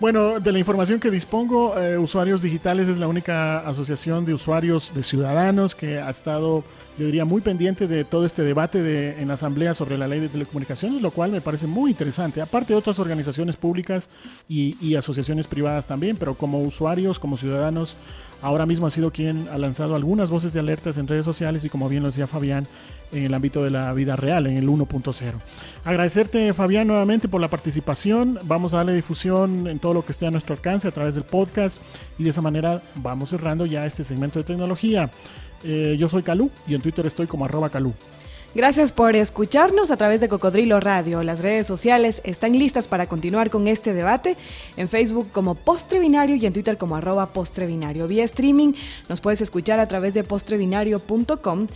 Bueno, 0.00 0.40
de 0.40 0.52
la 0.52 0.58
información 0.58 1.00
que 1.00 1.10
dispongo, 1.10 1.78
eh, 1.78 1.98
Usuarios 1.98 2.42
Digitales 2.42 2.88
es 2.88 2.98
la 2.98 3.08
única 3.08 3.60
asociación 3.60 4.24
de 4.24 4.34
usuarios 4.34 4.92
de 4.94 5.02
ciudadanos 5.02 5.74
que 5.74 6.00
ha 6.00 6.10
estado, 6.10 6.64
yo 6.98 7.06
diría, 7.06 7.24
muy 7.24 7.40
pendiente 7.40 7.86
de 7.86 8.04
todo 8.04 8.26
este 8.26 8.42
debate 8.42 8.82
de, 8.82 9.20
en 9.20 9.30
asamblea 9.30 9.74
sobre 9.74 9.98
la 9.98 10.08
ley 10.08 10.20
de 10.20 10.28
telecomunicaciones, 10.28 11.02
lo 11.02 11.10
cual 11.10 11.30
me 11.30 11.40
parece 11.40 11.66
muy 11.66 11.92
interesante. 11.92 12.40
Aparte 12.40 12.72
de 12.72 12.78
otras 12.78 12.98
organizaciones 12.98 13.56
públicas 13.56 14.08
y, 14.48 14.76
y 14.80 14.96
asociaciones 14.96 15.46
privadas 15.46 15.86
también, 15.86 16.16
pero 16.16 16.34
como 16.34 16.60
usuarios, 16.62 17.18
como 17.18 17.36
ciudadanos, 17.36 17.96
ahora 18.42 18.66
mismo 18.66 18.86
ha 18.86 18.90
sido 18.90 19.12
quien 19.12 19.48
ha 19.52 19.58
lanzado 19.58 19.94
algunas 19.94 20.28
voces 20.28 20.52
de 20.52 20.60
alertas 20.60 20.98
en 20.98 21.06
redes 21.06 21.24
sociales 21.24 21.64
y 21.64 21.68
como 21.68 21.88
bien 21.88 22.02
lo 22.02 22.08
decía 22.08 22.26
Fabián, 22.26 22.66
en 23.12 23.24
el 23.24 23.34
ámbito 23.34 23.62
de 23.62 23.70
la 23.70 23.92
vida 23.92 24.16
real, 24.16 24.46
en 24.46 24.56
el 24.56 24.68
1.0. 24.68 25.32
Agradecerte, 25.84 26.52
Fabián, 26.52 26.86
nuevamente 26.86 27.28
por 27.28 27.40
la 27.40 27.48
participación. 27.48 28.38
Vamos 28.44 28.74
a 28.74 28.78
darle 28.78 28.94
difusión 28.94 29.66
en 29.66 29.78
todo 29.78 29.94
lo 29.94 30.04
que 30.04 30.12
esté 30.12 30.26
a 30.26 30.30
nuestro 30.30 30.54
alcance 30.54 30.88
a 30.88 30.92
través 30.92 31.14
del 31.14 31.24
podcast 31.24 31.80
y 32.18 32.24
de 32.24 32.30
esa 32.30 32.40
manera 32.40 32.82
vamos 32.96 33.30
cerrando 33.30 33.66
ya 33.66 33.86
este 33.86 34.04
segmento 34.04 34.38
de 34.38 34.44
tecnología. 34.44 35.10
Eh, 35.64 35.96
yo 35.98 36.08
soy 36.08 36.22
Calú 36.22 36.50
y 36.66 36.74
en 36.74 36.80
Twitter 36.80 37.06
estoy 37.06 37.26
como 37.26 37.44
arroba 37.44 37.70
Calú. 37.70 37.92
Gracias 38.54 38.92
por 38.92 39.16
escucharnos 39.16 39.90
a 39.90 39.96
través 39.96 40.20
de 40.20 40.28
Cocodrilo 40.28 40.78
Radio. 40.78 41.22
Las 41.22 41.40
redes 41.40 41.66
sociales 41.66 42.20
están 42.22 42.52
listas 42.52 42.86
para 42.86 43.06
continuar 43.06 43.48
con 43.48 43.66
este 43.66 43.94
debate. 43.94 44.36
En 44.76 44.90
Facebook 44.90 45.28
como 45.32 45.54
Postre 45.54 45.98
Binario 45.98 46.36
y 46.36 46.44
en 46.44 46.52
Twitter 46.52 46.76
como 46.76 46.96
arroba. 46.96 47.30
Vía 48.06 48.24
streaming 48.24 48.74
nos 49.08 49.22
puedes 49.22 49.40
escuchar 49.40 49.80
a 49.80 49.88
través 49.88 50.12
de 50.12 50.22
postrebinario.com 50.22 51.66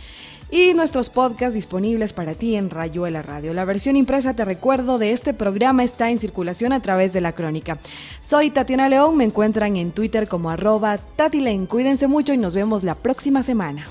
y 0.49 0.73
nuestros 0.73 1.09
podcasts 1.09 1.55
disponibles 1.55 2.13
para 2.13 2.33
ti 2.33 2.55
en 2.55 2.69
Rayuela 2.69 3.21
Radio. 3.21 3.53
La 3.53 3.65
versión 3.65 3.95
impresa, 3.95 4.35
te 4.35 4.45
recuerdo, 4.45 4.97
de 4.97 5.11
este 5.11 5.33
programa 5.33 5.83
está 5.83 6.09
en 6.09 6.19
circulación 6.19 6.73
a 6.73 6.81
través 6.81 7.13
de 7.13 7.21
la 7.21 7.33
crónica. 7.33 7.77
Soy 8.21 8.49
Tatiana 8.49 8.89
León, 8.89 9.17
me 9.17 9.25
encuentran 9.25 9.75
en 9.75 9.91
Twitter 9.91 10.27
como 10.27 10.49
arroba 10.49 10.97
Tatilen. 10.97 11.65
Cuídense 11.65 12.07
mucho 12.07 12.33
y 12.33 12.37
nos 12.37 12.55
vemos 12.55 12.83
la 12.83 12.95
próxima 12.95 13.43
semana. 13.43 13.87